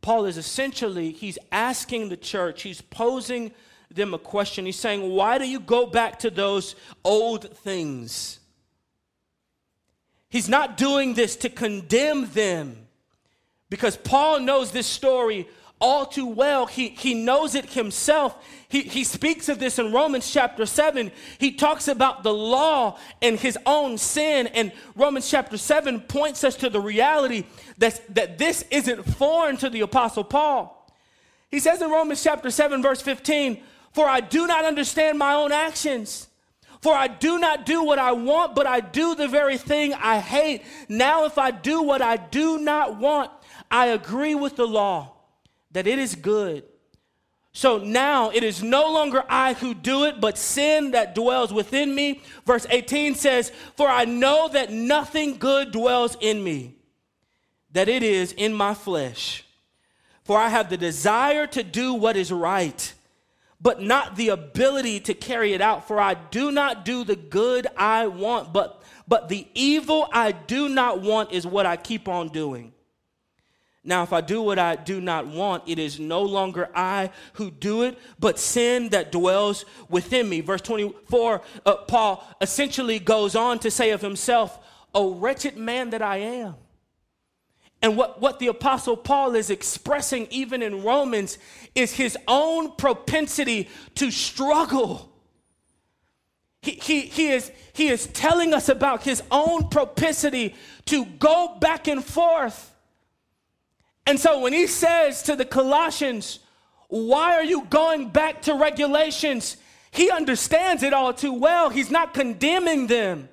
Paul 0.00 0.24
is 0.26 0.38
essentially 0.38 1.12
he's 1.12 1.38
asking 1.52 2.08
the 2.08 2.16
church, 2.16 2.62
he's 2.62 2.80
posing 2.80 3.52
them 3.90 4.12
a 4.12 4.18
question. 4.18 4.66
He's 4.66 4.78
saying, 4.78 5.08
Why 5.08 5.38
do 5.38 5.48
you 5.48 5.60
go 5.60 5.86
back 5.86 6.18
to 6.20 6.30
those 6.30 6.74
old 7.04 7.56
things? 7.58 8.40
He's 10.28 10.48
not 10.48 10.76
doing 10.76 11.14
this 11.14 11.36
to 11.36 11.48
condemn 11.48 12.28
them 12.32 12.86
because 13.70 13.96
Paul 13.96 14.40
knows 14.40 14.72
this 14.72 14.86
story 14.86 15.48
all 15.84 16.06
too 16.06 16.26
well. 16.26 16.64
He, 16.64 16.88
he 16.88 17.12
knows 17.12 17.54
it 17.54 17.66
himself. 17.66 18.42
He, 18.70 18.80
he 18.80 19.04
speaks 19.04 19.50
of 19.50 19.58
this 19.58 19.78
in 19.78 19.92
Romans 19.92 20.32
chapter 20.32 20.64
7. 20.64 21.12
He 21.36 21.52
talks 21.52 21.88
about 21.88 22.22
the 22.22 22.32
law 22.32 22.98
and 23.20 23.38
his 23.38 23.58
own 23.66 23.98
sin. 23.98 24.46
And 24.46 24.72
Romans 24.96 25.28
chapter 25.30 25.58
7 25.58 26.00
points 26.00 26.42
us 26.42 26.56
to 26.56 26.70
the 26.70 26.80
reality 26.80 27.44
that, 27.76 28.00
that 28.14 28.38
this 28.38 28.64
isn't 28.70 29.04
foreign 29.04 29.58
to 29.58 29.68
the 29.68 29.82
Apostle 29.82 30.24
Paul. 30.24 30.90
He 31.50 31.60
says 31.60 31.82
in 31.82 31.90
Romans 31.90 32.22
chapter 32.22 32.50
7, 32.50 32.82
verse 32.82 33.02
15, 33.02 33.62
for 33.92 34.08
I 34.08 34.20
do 34.20 34.46
not 34.46 34.64
understand 34.64 35.18
my 35.18 35.34
own 35.34 35.52
actions. 35.52 36.28
For 36.80 36.94
I 36.94 37.08
do 37.08 37.38
not 37.38 37.66
do 37.66 37.84
what 37.84 37.98
I 37.98 38.12
want, 38.12 38.54
but 38.54 38.66
I 38.66 38.80
do 38.80 39.14
the 39.14 39.28
very 39.28 39.58
thing 39.58 39.92
I 39.92 40.18
hate. 40.18 40.62
Now, 40.88 41.26
if 41.26 41.36
I 41.36 41.50
do 41.50 41.82
what 41.82 42.00
I 42.00 42.16
do 42.16 42.58
not 42.58 42.96
want, 42.98 43.30
I 43.70 43.88
agree 43.88 44.34
with 44.34 44.56
the 44.56 44.66
law 44.66 45.13
that 45.74 45.86
it 45.86 45.98
is 45.98 46.14
good. 46.14 46.64
So 47.52 47.78
now 47.78 48.30
it 48.30 48.42
is 48.42 48.62
no 48.62 48.90
longer 48.92 49.22
I 49.28 49.52
who 49.52 49.74
do 49.74 50.06
it, 50.06 50.20
but 50.20 50.38
sin 50.38 50.90
that 50.92 51.14
dwells 51.14 51.52
within 51.52 51.94
me. 51.94 52.22
Verse 52.46 52.66
18 52.68 53.14
says, 53.14 53.52
For 53.76 53.86
I 53.86 54.06
know 54.06 54.48
that 54.48 54.72
nothing 54.72 55.36
good 55.36 55.70
dwells 55.70 56.16
in 56.20 56.42
me, 56.42 56.74
that 57.72 57.88
it 57.88 58.02
is 58.02 58.32
in 58.32 58.54
my 58.54 58.74
flesh. 58.74 59.44
For 60.24 60.38
I 60.38 60.48
have 60.48 60.70
the 60.70 60.76
desire 60.76 61.46
to 61.48 61.62
do 61.62 61.94
what 61.94 62.16
is 62.16 62.32
right 62.32 62.92
but 63.64 63.80
not 63.80 64.14
the 64.16 64.28
ability 64.28 65.00
to 65.00 65.14
carry 65.14 65.54
it 65.54 65.62
out. 65.62 65.88
For 65.88 65.98
I 65.98 66.12
do 66.12 66.52
not 66.52 66.84
do 66.84 67.02
the 67.02 67.16
good 67.16 67.66
I 67.78 68.06
want, 68.08 68.52
but, 68.52 68.82
but 69.08 69.30
the 69.30 69.48
evil 69.54 70.06
I 70.12 70.32
do 70.32 70.68
not 70.68 71.00
want 71.00 71.32
is 71.32 71.46
what 71.46 71.64
I 71.64 71.78
keep 71.78 72.06
on 72.06 72.28
doing. 72.28 72.73
Now, 73.86 74.02
if 74.02 74.14
I 74.14 74.22
do 74.22 74.40
what 74.40 74.58
I 74.58 74.76
do 74.76 74.98
not 74.98 75.26
want, 75.26 75.64
it 75.66 75.78
is 75.78 76.00
no 76.00 76.22
longer 76.22 76.70
I 76.74 77.10
who 77.34 77.50
do 77.50 77.82
it, 77.82 77.98
but 78.18 78.38
sin 78.38 78.88
that 78.90 79.12
dwells 79.12 79.66
within 79.90 80.26
me. 80.26 80.40
Verse 80.40 80.62
24, 80.62 81.42
uh, 81.66 81.76
Paul 81.76 82.26
essentially 82.40 82.98
goes 82.98 83.36
on 83.36 83.58
to 83.58 83.70
say 83.70 83.90
of 83.90 84.00
himself, 84.00 84.58
O 84.94 85.14
wretched 85.14 85.58
man 85.58 85.90
that 85.90 86.00
I 86.00 86.16
am. 86.16 86.54
And 87.82 87.98
what, 87.98 88.22
what 88.22 88.38
the 88.38 88.46
Apostle 88.46 88.96
Paul 88.96 89.34
is 89.34 89.50
expressing, 89.50 90.28
even 90.30 90.62
in 90.62 90.82
Romans, 90.82 91.36
is 91.74 91.92
his 91.92 92.16
own 92.26 92.76
propensity 92.76 93.68
to 93.96 94.10
struggle. 94.10 95.12
He, 96.62 96.70
he, 96.70 97.00
he, 97.02 97.28
is, 97.28 97.52
he 97.74 97.88
is 97.88 98.06
telling 98.06 98.54
us 98.54 98.70
about 98.70 99.02
his 99.02 99.22
own 99.30 99.68
propensity 99.68 100.54
to 100.86 101.04
go 101.04 101.58
back 101.60 101.86
and 101.86 102.02
forth. 102.02 102.73
And 104.06 104.20
so 104.20 104.40
when 104.40 104.52
he 104.52 104.66
says 104.66 105.22
to 105.22 105.36
the 105.36 105.44
Colossians, 105.44 106.40
Why 106.88 107.34
are 107.34 107.44
you 107.44 107.64
going 107.70 108.10
back 108.10 108.42
to 108.42 108.54
regulations? 108.54 109.56
He 109.90 110.10
understands 110.10 110.82
it 110.82 110.92
all 110.92 111.14
too 111.14 111.32
well. 111.32 111.70
He's 111.70 111.90
not 111.90 112.14
condemning 112.14 112.86
them. 112.86 113.28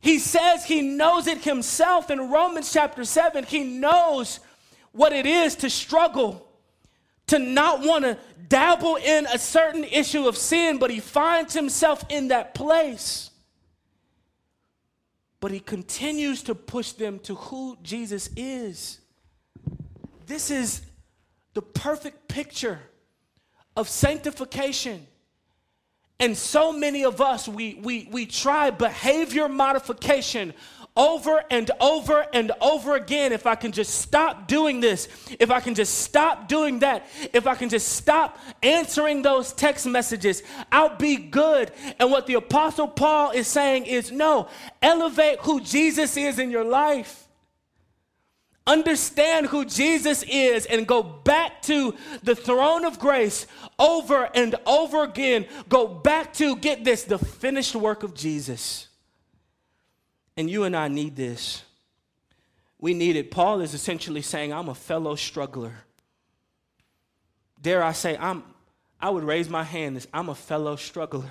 He 0.00 0.18
says 0.18 0.64
he 0.64 0.82
knows 0.82 1.26
it 1.28 1.44
himself 1.44 2.10
in 2.10 2.30
Romans 2.30 2.72
chapter 2.72 3.04
7. 3.04 3.44
He 3.44 3.62
knows 3.62 4.40
what 4.90 5.12
it 5.12 5.26
is 5.26 5.54
to 5.56 5.70
struggle, 5.70 6.48
to 7.28 7.38
not 7.38 7.80
want 7.80 8.04
to 8.04 8.18
dabble 8.48 8.96
in 8.96 9.26
a 9.26 9.38
certain 9.38 9.84
issue 9.84 10.26
of 10.26 10.36
sin, 10.36 10.78
but 10.78 10.90
he 10.90 10.98
finds 10.98 11.54
himself 11.54 12.04
in 12.08 12.28
that 12.28 12.54
place. 12.54 13.30
but 15.42 15.50
he 15.50 15.58
continues 15.58 16.40
to 16.44 16.54
push 16.54 16.92
them 16.92 17.18
to 17.18 17.34
who 17.34 17.76
Jesus 17.82 18.30
is. 18.36 19.00
This 20.26 20.50
is 20.50 20.82
the 21.54 21.62
perfect 21.62 22.28
picture 22.28 22.80
of 23.76 23.88
sanctification. 23.88 25.06
And 26.20 26.36
so 26.36 26.72
many 26.72 27.04
of 27.04 27.20
us, 27.20 27.48
we, 27.48 27.74
we, 27.82 28.08
we 28.10 28.26
try 28.26 28.70
behavior 28.70 29.48
modification 29.48 30.54
over 30.96 31.42
and 31.50 31.70
over 31.80 32.26
and 32.32 32.52
over 32.60 32.94
again. 32.96 33.32
If 33.32 33.46
I 33.46 33.54
can 33.54 33.72
just 33.72 33.94
stop 33.94 34.46
doing 34.46 34.80
this, 34.80 35.08
if 35.40 35.50
I 35.50 35.60
can 35.60 35.74
just 35.74 35.98
stop 36.00 36.48
doing 36.48 36.80
that, 36.80 37.06
if 37.32 37.46
I 37.46 37.54
can 37.54 37.68
just 37.68 37.88
stop 37.88 38.38
answering 38.62 39.22
those 39.22 39.52
text 39.52 39.86
messages, 39.86 40.42
I'll 40.70 40.96
be 40.96 41.16
good. 41.16 41.72
And 41.98 42.10
what 42.10 42.26
the 42.26 42.34
Apostle 42.34 42.88
Paul 42.88 43.30
is 43.30 43.48
saying 43.48 43.86
is 43.86 44.12
no, 44.12 44.48
elevate 44.80 45.40
who 45.40 45.60
Jesus 45.60 46.16
is 46.16 46.38
in 46.38 46.50
your 46.50 46.64
life. 46.64 47.26
Understand 48.66 49.46
who 49.46 49.64
Jesus 49.64 50.22
is 50.22 50.66
and 50.66 50.86
go 50.86 51.02
back 51.02 51.62
to 51.62 51.96
the 52.22 52.36
throne 52.36 52.84
of 52.84 53.00
grace 53.00 53.46
over 53.78 54.28
and 54.34 54.54
over 54.66 55.02
again. 55.02 55.46
Go 55.68 55.88
back 55.88 56.32
to, 56.34 56.54
get 56.56 56.84
this, 56.84 57.02
the 57.02 57.18
finished 57.18 57.74
work 57.74 58.04
of 58.04 58.14
Jesus. 58.14 58.86
And 60.36 60.48
you 60.48 60.62
and 60.62 60.76
I 60.76 60.88
need 60.88 61.16
this. 61.16 61.64
We 62.78 62.94
need 62.94 63.16
it. 63.16 63.30
Paul 63.30 63.60
is 63.60 63.74
essentially 63.74 64.22
saying, 64.22 64.52
I'm 64.52 64.68
a 64.68 64.74
fellow 64.74 65.16
struggler. 65.16 65.74
Dare 67.60 67.82
I 67.82 67.92
say, 67.92 68.16
I'm, 68.16 68.44
I 69.00 69.10
would 69.10 69.24
raise 69.24 69.48
my 69.48 69.64
hand 69.64 69.96
this 69.96 70.06
I'm 70.14 70.28
a 70.28 70.34
fellow 70.34 70.76
struggler. 70.76 71.30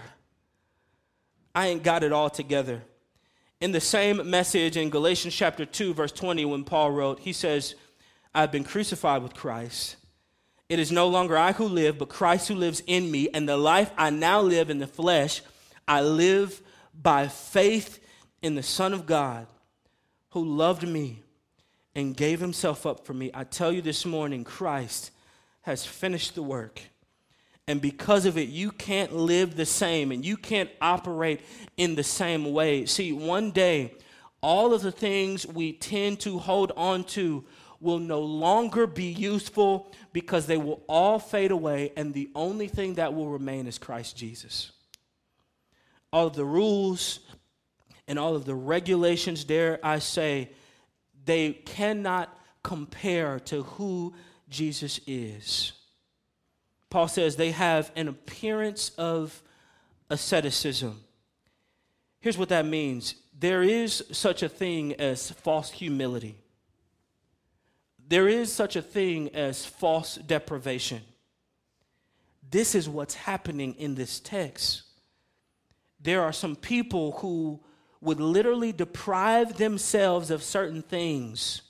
I 1.55 1.67
ain't 1.67 1.84
got 1.84 2.03
it 2.03 2.11
all 2.11 2.29
together. 2.29 2.82
In 3.62 3.72
the 3.72 3.80
same 3.80 4.28
message 4.28 4.76
in 4.76 4.89
Galatians 4.89 5.36
chapter 5.36 5.68
2, 5.68 5.93
verse 5.93 6.12
20, 6.12 6.45
when 6.45 6.64
Paul 6.64 6.91
wrote, 6.91 7.20
he 7.20 7.32
says, 7.32 7.76
I've 8.34 8.51
been 8.51 8.64
crucified 8.64 9.22
with 9.22 9.36
Christ. 9.36 9.97
It 10.68 10.80
is 10.80 10.91
no 10.91 11.07
longer 11.07 11.38
I 11.38 11.51
who 11.51 11.66
live, 11.66 11.99
but 11.99 12.09
Christ 12.09 12.47
who 12.47 12.55
lives 12.55 12.82
in 12.88 13.12
me. 13.12 13.30
And 13.32 13.47
the 13.47 13.57
life 13.57 13.91
I 13.97 14.09
now 14.09 14.41
live 14.41 14.72
in 14.72 14.80
the 14.80 14.88
flesh, 14.88 15.43
I 15.88 16.01
live 16.01 16.59
by 16.99 17.28
faith 17.28 17.99
in 18.41 18.55
the 18.55 18.64
Son 18.64 18.93
of 18.93 19.05
God 19.05 19.45
who 20.30 20.43
loved 20.43 20.88
me 20.88 21.20
and 21.93 22.18
gave 22.18 22.39
himself 22.39 22.88
up 22.88 23.05
for 23.05 23.14
me. 23.14 23.30
I 23.32 23.43
tell 23.43 23.72
you 23.72 23.84
this 23.84 24.07
morning, 24.07 24.43
Christ 24.43 25.12
has 25.62 25.86
finished 25.86 26.34
the 26.34 26.41
work. 26.41 26.82
And 27.68 27.82
because 27.82 28.26
of 28.26 28.38
it, 28.38 28.49
you 28.49 28.72
can't 28.72 29.14
live 29.14 29.55
the 29.55 29.66
same 29.66 30.12
and 30.12 30.26
you 30.26 30.36
can't 30.36 30.70
operate 30.82 31.41
in 31.78 31.95
the 31.95 32.03
same 32.03 32.51
way. 32.51 32.86
See, 32.86 33.14
one 33.14 33.51
day, 33.51 33.93
all 34.41 34.74
of 34.74 34.82
the 34.82 34.91
things 34.91 35.45
we 35.45 35.74
tend 35.74 36.20
to 36.22 36.39
hold 36.39 36.72
on 36.76 37.03
to 37.05 37.45
will 37.80 37.99
no 37.99 38.22
longer 38.22 38.88
be 38.88 39.12
useful 39.12 39.91
because 40.14 40.45
they 40.47 40.57
will 40.57 40.84
all 40.88 41.18
fade 41.20 41.51
away, 41.51 41.91
and 41.95 42.14
the 42.14 42.30
only 42.36 42.68
thing 42.68 42.95
that 42.95 43.14
will 43.14 43.30
remain 43.30 43.66
is 43.66 43.78
Christ 43.78 44.16
Jesus. 44.16 44.72
All 46.14 46.28
of 46.28 46.36
the 46.36 46.45
rules, 46.45 47.20
and 48.07 48.20
all 48.20 48.36
of 48.36 48.45
the 48.45 48.55
regulations, 48.55 49.43
dare 49.43 49.80
I 49.82 49.99
say, 49.99 50.51
they 51.26 51.53
cannot 51.53 52.36
compare 52.64 53.39
to 53.39 53.64
who 53.64 54.14
Jesus 54.49 54.99
is. 55.07 55.74
Paul 56.92 57.08
says 57.08 57.38
they 57.38 57.52
have 57.52 57.89
an 57.96 58.08
appearance 58.08 58.89
of 58.98 59.42
asceticism. 60.12 61.02
Here's 62.20 62.38
what 62.38 62.50
that 62.50 62.66
means 62.68 63.16
there 63.39 63.64
is 63.64 64.04
such 64.12 64.44
a 64.44 64.50
thing 64.50 64.94
as 64.96 65.32
false 65.32 65.72
humility, 65.72 66.38
there 68.08 68.28
is 68.28 68.54
such 68.54 68.76
a 68.76 68.82
thing 68.82 69.34
as 69.34 69.66
false 69.66 70.16
deprivation. 70.16 71.02
This 72.52 72.76
is 72.76 72.89
what's 72.89 73.16
happening 73.16 73.76
in 73.76 73.96
this 73.96 74.20
text. 74.20 74.84
There 76.02 76.22
are 76.22 76.34
some 76.34 76.58
people 76.58 77.14
who 77.14 77.62
would 78.02 78.20
literally 78.20 78.74
deprive 78.74 79.58
themselves 79.58 80.30
of 80.30 80.44
certain 80.44 80.82
things. 80.82 81.62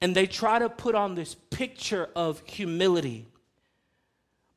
And 0.00 0.14
they 0.14 0.26
try 0.26 0.58
to 0.58 0.70
put 0.70 0.94
on 0.94 1.14
this 1.14 1.34
picture 1.34 2.08
of 2.16 2.42
humility. 2.46 3.26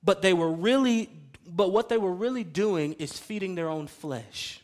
But 0.03 0.21
they 0.21 0.33
were 0.33 0.51
really, 0.51 1.09
but 1.47 1.71
what 1.71 1.89
they 1.89 1.97
were 1.97 2.13
really 2.13 2.43
doing 2.43 2.93
is 2.93 3.17
feeding 3.17 3.55
their 3.55 3.69
own 3.69 3.87
flesh. 3.87 4.61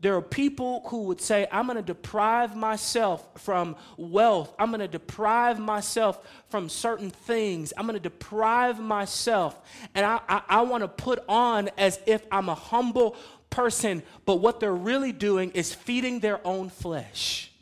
There 0.00 0.16
are 0.16 0.22
people 0.22 0.82
who 0.86 1.02
would 1.04 1.20
say, 1.20 1.46
I'm 1.52 1.66
going 1.66 1.76
to 1.76 1.82
deprive 1.82 2.56
myself 2.56 3.26
from 3.36 3.76
wealth. 3.98 4.54
I'm 4.58 4.70
going 4.70 4.80
to 4.80 4.88
deprive 4.88 5.58
myself 5.58 6.26
from 6.48 6.70
certain 6.70 7.10
things. 7.10 7.74
I'm 7.76 7.84
going 7.84 7.98
to 7.98 8.00
deprive 8.00 8.80
myself. 8.80 9.60
And 9.94 10.06
I, 10.06 10.20
I, 10.26 10.42
I 10.48 10.62
want 10.62 10.84
to 10.84 10.88
put 10.88 11.22
on 11.28 11.68
as 11.76 12.00
if 12.06 12.22
I'm 12.32 12.48
a 12.48 12.54
humble 12.54 13.14
person, 13.50 14.02
but 14.24 14.36
what 14.36 14.58
they're 14.58 14.72
really 14.72 15.12
doing 15.12 15.50
is 15.50 15.74
feeding 15.74 16.20
their 16.20 16.44
own 16.46 16.70
flesh. 16.70 17.52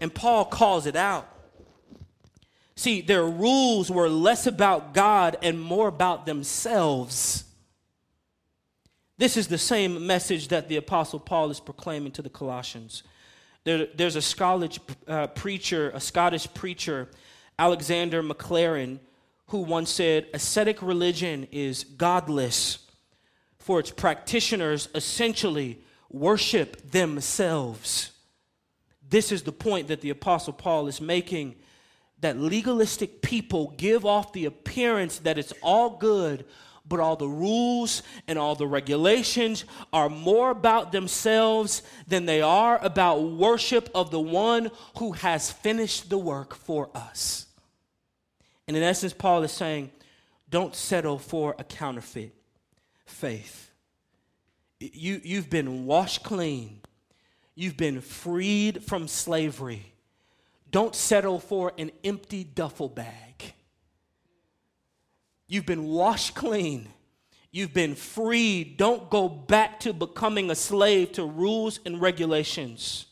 And 0.00 0.14
Paul 0.14 0.44
calls 0.44 0.86
it 0.86 0.96
out. 0.96 1.26
See, 2.78 3.00
their 3.00 3.24
rules 3.24 3.90
were 3.90 4.08
less 4.08 4.46
about 4.46 4.94
God 4.94 5.36
and 5.42 5.60
more 5.60 5.88
about 5.88 6.26
themselves. 6.26 7.42
This 9.16 9.36
is 9.36 9.48
the 9.48 9.58
same 9.58 10.06
message 10.06 10.46
that 10.46 10.68
the 10.68 10.76
Apostle 10.76 11.18
Paul 11.18 11.50
is 11.50 11.58
proclaiming 11.58 12.12
to 12.12 12.22
the 12.22 12.30
Colossians. 12.30 13.02
There, 13.64 13.88
there's 13.96 14.14
a 14.14 14.22
Scottish 14.22 14.78
uh, 15.08 15.26
preacher, 15.26 15.90
a 15.92 15.98
Scottish 15.98 16.46
preacher, 16.54 17.08
Alexander 17.58 18.22
Maclaren, 18.22 19.00
who 19.48 19.58
once 19.58 19.90
said, 19.90 20.28
Ascetic 20.32 20.80
religion 20.80 21.48
is 21.50 21.82
godless 21.82 22.86
for 23.58 23.80
its 23.80 23.90
practitioners 23.90 24.88
essentially 24.94 25.80
worship 26.10 26.92
themselves. 26.92 28.12
This 29.10 29.32
is 29.32 29.42
the 29.42 29.50
point 29.50 29.88
that 29.88 30.00
the 30.00 30.10
Apostle 30.10 30.52
Paul 30.52 30.86
is 30.86 31.00
making 31.00 31.56
that 32.20 32.38
legalistic 32.38 33.22
people 33.22 33.74
give 33.76 34.04
off 34.04 34.32
the 34.32 34.44
appearance 34.44 35.18
that 35.20 35.38
it's 35.38 35.52
all 35.62 35.90
good, 35.90 36.44
but 36.88 37.00
all 37.00 37.16
the 37.16 37.28
rules 37.28 38.02
and 38.26 38.38
all 38.38 38.54
the 38.54 38.66
regulations 38.66 39.64
are 39.92 40.08
more 40.08 40.50
about 40.50 40.90
themselves 40.90 41.82
than 42.06 42.26
they 42.26 42.40
are 42.40 42.82
about 42.82 43.22
worship 43.22 43.90
of 43.94 44.10
the 44.10 44.20
one 44.20 44.70
who 44.98 45.12
has 45.12 45.50
finished 45.50 46.08
the 46.08 46.18
work 46.18 46.54
for 46.54 46.88
us. 46.94 47.46
And 48.66 48.76
in 48.76 48.82
essence, 48.82 49.12
Paul 49.12 49.42
is 49.42 49.52
saying, 49.52 49.90
don't 50.50 50.74
settle 50.74 51.18
for 51.18 51.54
a 51.58 51.64
counterfeit 51.64 52.34
faith. 53.06 53.70
You, 54.80 55.20
you've 55.22 55.50
been 55.50 55.86
washed 55.86 56.22
clean, 56.22 56.80
you've 57.54 57.76
been 57.76 58.00
freed 58.00 58.84
from 58.84 59.08
slavery. 59.08 59.92
Don't 60.70 60.94
settle 60.94 61.38
for 61.38 61.72
an 61.78 61.90
empty 62.04 62.44
duffel 62.44 62.88
bag. 62.88 63.54
You've 65.46 65.66
been 65.66 65.84
washed 65.84 66.34
clean. 66.34 66.88
You've 67.50 67.72
been 67.72 67.94
freed. 67.94 68.76
Don't 68.76 69.08
go 69.08 69.28
back 69.28 69.80
to 69.80 69.92
becoming 69.92 70.50
a 70.50 70.54
slave 70.54 71.12
to 71.12 71.24
rules 71.24 71.80
and 71.86 72.00
regulations. 72.00 73.06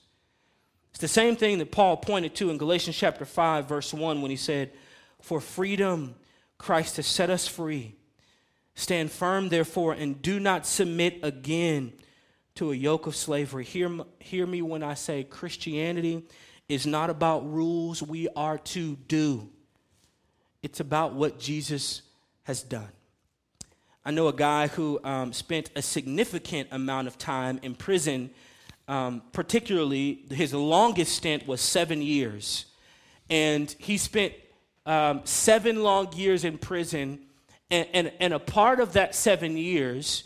It's 0.90 1.00
the 1.00 1.08
same 1.08 1.36
thing 1.36 1.58
that 1.58 1.72
Paul 1.72 1.96
pointed 1.96 2.34
to 2.36 2.50
in 2.50 2.58
Galatians 2.58 2.96
chapter 2.96 3.24
5, 3.24 3.68
verse 3.68 3.92
1, 3.92 4.20
when 4.20 4.30
he 4.30 4.36
said, 4.36 4.72
For 5.22 5.40
freedom, 5.40 6.14
Christ 6.58 6.96
has 6.96 7.06
set 7.06 7.30
us 7.30 7.48
free. 7.48 7.96
Stand 8.74 9.10
firm, 9.10 9.48
therefore, 9.48 9.94
and 9.94 10.20
do 10.20 10.38
not 10.38 10.66
submit 10.66 11.20
again 11.22 11.92
to 12.56 12.72
a 12.72 12.74
yoke 12.74 13.06
of 13.06 13.16
slavery. 13.16 13.64
Hear, 13.64 13.90
hear 14.18 14.46
me 14.46 14.60
when 14.60 14.82
I 14.82 14.94
say 14.94 15.24
Christianity 15.24 16.26
is 16.68 16.86
not 16.86 17.10
about 17.10 17.50
rules 17.50 18.02
we 18.02 18.28
are 18.36 18.58
to 18.58 18.96
do, 19.08 19.48
it's 20.62 20.80
about 20.80 21.14
what 21.14 21.38
Jesus 21.38 22.02
has 22.44 22.62
done. 22.62 22.88
I 24.04 24.12
know 24.12 24.28
a 24.28 24.32
guy 24.32 24.68
who 24.68 25.00
um, 25.02 25.32
spent 25.32 25.70
a 25.74 25.82
significant 25.82 26.68
amount 26.70 27.08
of 27.08 27.18
time 27.18 27.58
in 27.62 27.74
prison, 27.74 28.30
um, 28.86 29.22
particularly 29.32 30.24
his 30.30 30.54
longest 30.54 31.16
stint 31.16 31.46
was 31.46 31.60
seven 31.60 32.02
years. 32.02 32.66
And 33.28 33.74
he 33.78 33.98
spent 33.98 34.32
um, 34.86 35.22
seven 35.24 35.82
long 35.82 36.12
years 36.12 36.44
in 36.44 36.56
prison 36.56 37.18
and, 37.70 37.88
and, 37.92 38.12
and 38.20 38.32
a 38.32 38.38
part 38.38 38.80
of 38.80 38.92
that 38.92 39.14
seven 39.14 39.56
years, 39.56 40.24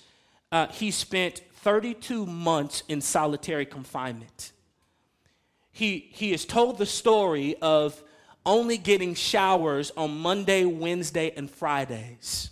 uh, 0.53 0.67
he 0.69 0.91
spent 0.91 1.43
32 1.55 2.27
months 2.27 2.83
in 2.89 3.01
solitary 3.01 3.65
confinement. 3.65 4.53
He, 5.73 6.11
he 6.13 6.33
has 6.33 6.45
told 6.45 6.79
the 6.79 6.87
story 6.87 7.57
of 7.63 8.03
only 8.45 8.79
getting 8.79 9.15
showers 9.15 9.93
on 9.97 10.19
Monday, 10.19 10.65
Wednesday, 10.65 11.33
and 11.37 11.51
Fridays. 11.51 12.51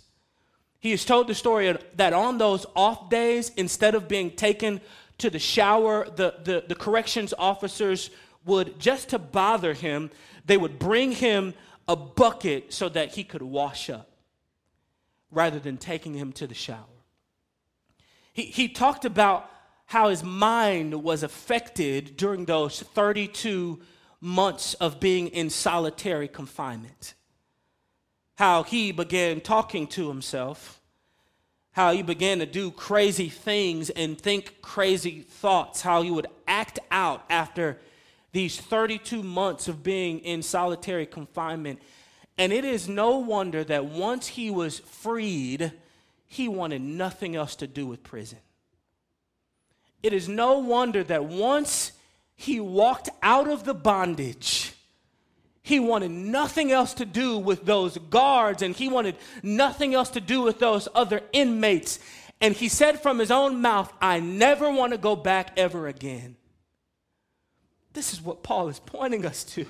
He 0.79 0.91
has 0.91 1.03
told 1.03 1.27
the 1.27 1.35
story 1.35 1.75
that 1.95 2.13
on 2.13 2.37
those 2.37 2.65
off 2.75 3.09
days, 3.09 3.51
instead 3.57 3.95
of 3.95 4.07
being 4.07 4.31
taken 4.31 4.79
to 5.17 5.29
the 5.29 5.39
shower. 5.39 6.07
The, 6.15 6.35
the, 6.43 6.63
the 6.67 6.75
corrections 6.75 7.33
officers 7.37 8.09
would, 8.45 8.79
just 8.79 9.09
to 9.09 9.19
bother 9.19 9.73
him, 9.73 10.09
they 10.45 10.57
would 10.57 10.79
bring 10.79 11.11
him 11.11 11.53
a 11.87 11.95
bucket 11.95 12.73
so 12.73 12.89
that 12.89 13.15
he 13.15 13.23
could 13.23 13.41
wash 13.41 13.89
up 13.89 14.09
rather 15.31 15.59
than 15.59 15.77
taking 15.77 16.13
him 16.13 16.31
to 16.33 16.47
the 16.47 16.55
shower. 16.55 16.85
He, 18.33 18.43
he 18.43 18.69
talked 18.69 19.05
about 19.05 19.51
how 19.89 20.09
his 20.09 20.23
mind 20.23 20.93
was 21.03 21.23
affected 21.23 22.15
during 22.15 22.45
those 22.45 22.79
32 22.79 23.81
months 24.21 24.75
of 24.75 24.99
being 24.99 25.29
in 25.29 25.49
solitary 25.49 26.27
confinement. 26.27 27.15
How 28.37 28.61
he 28.61 28.91
began 28.91 29.41
talking 29.41 29.87
to 29.87 30.07
himself, 30.07 30.79
how 31.71 31.91
he 31.91 32.03
began 32.03 32.37
to 32.37 32.45
do 32.45 32.69
crazy 32.69 33.29
things 33.29 33.89
and 33.89 34.15
think 34.15 34.61
crazy 34.61 35.21
thoughts, 35.21 35.81
how 35.81 36.03
he 36.03 36.11
would 36.11 36.27
act 36.47 36.77
out 36.91 37.25
after 37.27 37.79
these 38.31 38.61
32 38.61 39.23
months 39.23 39.67
of 39.67 39.81
being 39.81 40.19
in 40.19 40.43
solitary 40.43 41.07
confinement. 41.07 41.81
And 42.37 42.53
it 42.53 42.63
is 42.63 42.87
no 42.87 43.17
wonder 43.17 43.63
that 43.63 43.85
once 43.85 44.27
he 44.27 44.51
was 44.51 44.77
freed, 44.77 45.71
he 46.27 46.47
wanted 46.47 46.83
nothing 46.83 47.35
else 47.35 47.55
to 47.55 47.65
do 47.65 47.87
with 47.87 48.03
prison. 48.03 48.37
It 50.01 50.13
is 50.13 50.29
no 50.29 50.59
wonder 50.59 51.03
that 51.03 51.25
once 51.25 51.91
he 52.35 52.59
walked 52.59 53.09
out 53.21 53.49
of 53.49 53.65
the 53.65 53.73
bondage, 53.73 54.73
he 55.61 55.79
wanted 55.79 56.11
nothing 56.11 56.71
else 56.71 56.93
to 56.95 57.05
do 57.05 57.37
with 57.37 57.65
those 57.65 57.97
guards 57.97 58.61
and 58.61 58.75
he 58.75 58.89
wanted 58.89 59.15
nothing 59.43 59.93
else 59.93 60.09
to 60.11 60.21
do 60.21 60.41
with 60.41 60.59
those 60.59 60.87
other 60.95 61.21
inmates. 61.33 61.99
And 62.41 62.55
he 62.55 62.69
said 62.69 63.01
from 63.01 63.19
his 63.19 63.31
own 63.31 63.61
mouth, 63.61 63.91
I 64.01 64.19
never 64.19 64.71
want 64.71 64.93
to 64.93 64.97
go 64.97 65.15
back 65.15 65.51
ever 65.57 65.87
again. 65.87 66.37
This 67.93 68.13
is 68.13 68.21
what 68.21 68.43
Paul 68.43 68.69
is 68.69 68.79
pointing 68.79 69.25
us 69.25 69.43
to. 69.43 69.65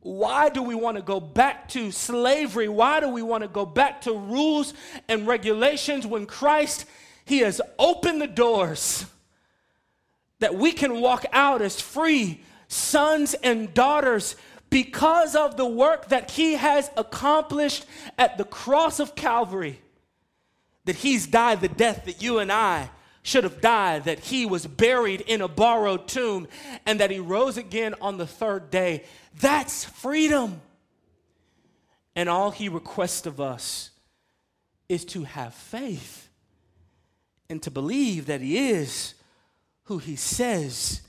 Why 0.00 0.48
do 0.48 0.62
we 0.62 0.74
want 0.74 0.96
to 0.96 1.02
go 1.02 1.18
back 1.18 1.68
to 1.70 1.90
slavery? 1.90 2.68
Why 2.68 3.00
do 3.00 3.08
we 3.08 3.22
want 3.22 3.42
to 3.42 3.48
go 3.48 3.66
back 3.66 4.02
to 4.02 4.12
rules 4.12 4.72
and 5.08 5.26
regulations 5.26 6.06
when 6.06 6.26
Christ, 6.26 6.86
He 7.28 7.40
has 7.40 7.60
opened 7.78 8.22
the 8.22 8.26
doors 8.26 9.04
that 10.38 10.54
we 10.54 10.72
can 10.72 11.00
walk 11.00 11.26
out 11.32 11.60
as 11.60 11.78
free 11.78 12.40
sons 12.68 13.34
and 13.34 13.74
daughters 13.74 14.34
because 14.70 15.36
of 15.36 15.58
the 15.58 15.66
work 15.66 16.08
that 16.08 16.30
He 16.30 16.54
has 16.54 16.90
accomplished 16.96 17.84
at 18.16 18.38
the 18.38 18.44
cross 18.44 18.98
of 18.98 19.14
Calvary? 19.14 19.78
That 20.86 20.96
He's 20.96 21.26
died 21.26 21.60
the 21.60 21.68
death 21.68 22.06
that 22.06 22.22
you 22.22 22.38
and 22.38 22.50
I 22.50 22.88
should 23.22 23.44
have 23.44 23.60
died, 23.60 24.04
that 24.04 24.20
he 24.20 24.46
was 24.46 24.66
buried 24.66 25.20
in 25.20 25.42
a 25.42 25.48
borrowed 25.48 26.08
tomb, 26.08 26.48
and 26.86 26.98
that 27.00 27.10
he 27.10 27.18
rose 27.18 27.58
again 27.58 27.94
on 28.00 28.16
the 28.16 28.26
third 28.26 28.70
day. 28.70 29.04
That's 29.38 29.84
freedom. 29.84 30.62
And 32.16 32.30
all 32.30 32.50
he 32.50 32.70
requests 32.70 33.26
of 33.26 33.38
us 33.38 33.90
is 34.88 35.04
to 35.06 35.24
have 35.24 35.52
faith 35.52 36.27
and 37.48 37.62
to 37.62 37.70
believe 37.70 38.26
that 38.26 38.40
he 38.40 38.70
is 38.70 39.14
who 39.84 39.98
he 39.98 40.16
says 40.16 41.00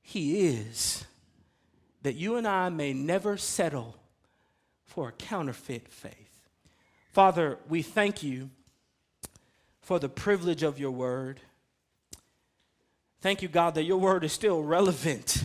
he 0.00 0.46
is. 0.48 1.04
That 2.02 2.14
you 2.14 2.36
and 2.36 2.46
I 2.46 2.68
may 2.68 2.92
never 2.92 3.36
settle 3.36 3.96
for 4.84 5.08
a 5.08 5.12
counterfeit 5.12 5.88
faith. 5.88 6.48
Father, 7.12 7.58
we 7.68 7.82
thank 7.82 8.22
you 8.22 8.50
for 9.80 9.98
the 9.98 10.08
privilege 10.08 10.62
of 10.62 10.78
your 10.78 10.90
word. 10.90 11.40
Thank 13.20 13.40
you, 13.40 13.48
God, 13.48 13.74
that 13.76 13.84
your 13.84 13.98
word 13.98 14.24
is 14.24 14.32
still 14.32 14.62
relevant, 14.62 15.44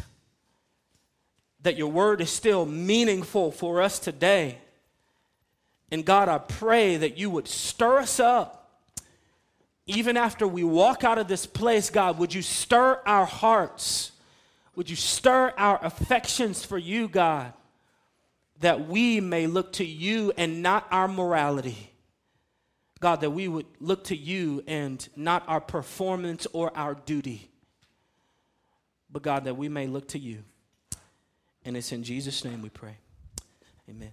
that 1.62 1.78
your 1.78 1.92
word 1.92 2.22
is 2.22 2.30
still 2.30 2.66
meaningful 2.66 3.52
for 3.52 3.82
us 3.82 4.00
today. 4.00 4.58
And 5.92 6.04
God, 6.04 6.28
I 6.28 6.40
pray 6.40 6.98
that 6.98 7.18
you 7.18 7.30
would 7.30 7.48
stir 7.48 8.00
us 8.00 8.20
up. 8.20 8.66
Even 9.88 10.18
after 10.18 10.46
we 10.46 10.64
walk 10.64 11.04
out 11.04 11.18
of 11.18 11.28
this 11.28 11.46
place, 11.46 11.90
God, 11.90 12.20
would 12.20 12.34
you 12.34 12.42
stir 12.42 13.02
our 13.06 13.26
hearts? 13.26 14.12
Would 14.76 14.90
you 14.90 14.98
stir 14.98 15.54
our 15.58 15.84
affections 15.84 16.64
for 16.64 16.78
you, 16.78 17.08
God, 17.08 17.54
that 18.60 18.88
we 18.88 19.22
may 19.22 19.48
look 19.48 19.74
to 19.74 19.86
you 19.86 20.34
and 20.38 20.62
not 20.62 20.86
our 20.92 21.08
morality? 21.08 21.92
God, 23.00 23.22
that 23.22 23.32
we 23.32 23.48
would 23.48 23.66
look 23.80 24.06
to 24.06 24.16
you 24.16 24.64
and 24.68 25.08
not 25.16 25.44
our 25.48 25.62
performance 25.62 26.48
or 26.52 26.76
our 26.76 26.96
duty, 26.96 27.50
but 29.12 29.22
God, 29.22 29.46
that 29.46 29.56
we 29.56 29.70
may 29.70 29.88
look 29.88 30.10
to 30.10 30.20
you. 30.20 30.44
And 31.64 31.78
it's 31.78 31.92
in 31.92 32.04
Jesus' 32.04 32.44
name 32.44 32.62
we 32.62 32.70
pray. 32.70 32.98
Amen. 33.90 34.12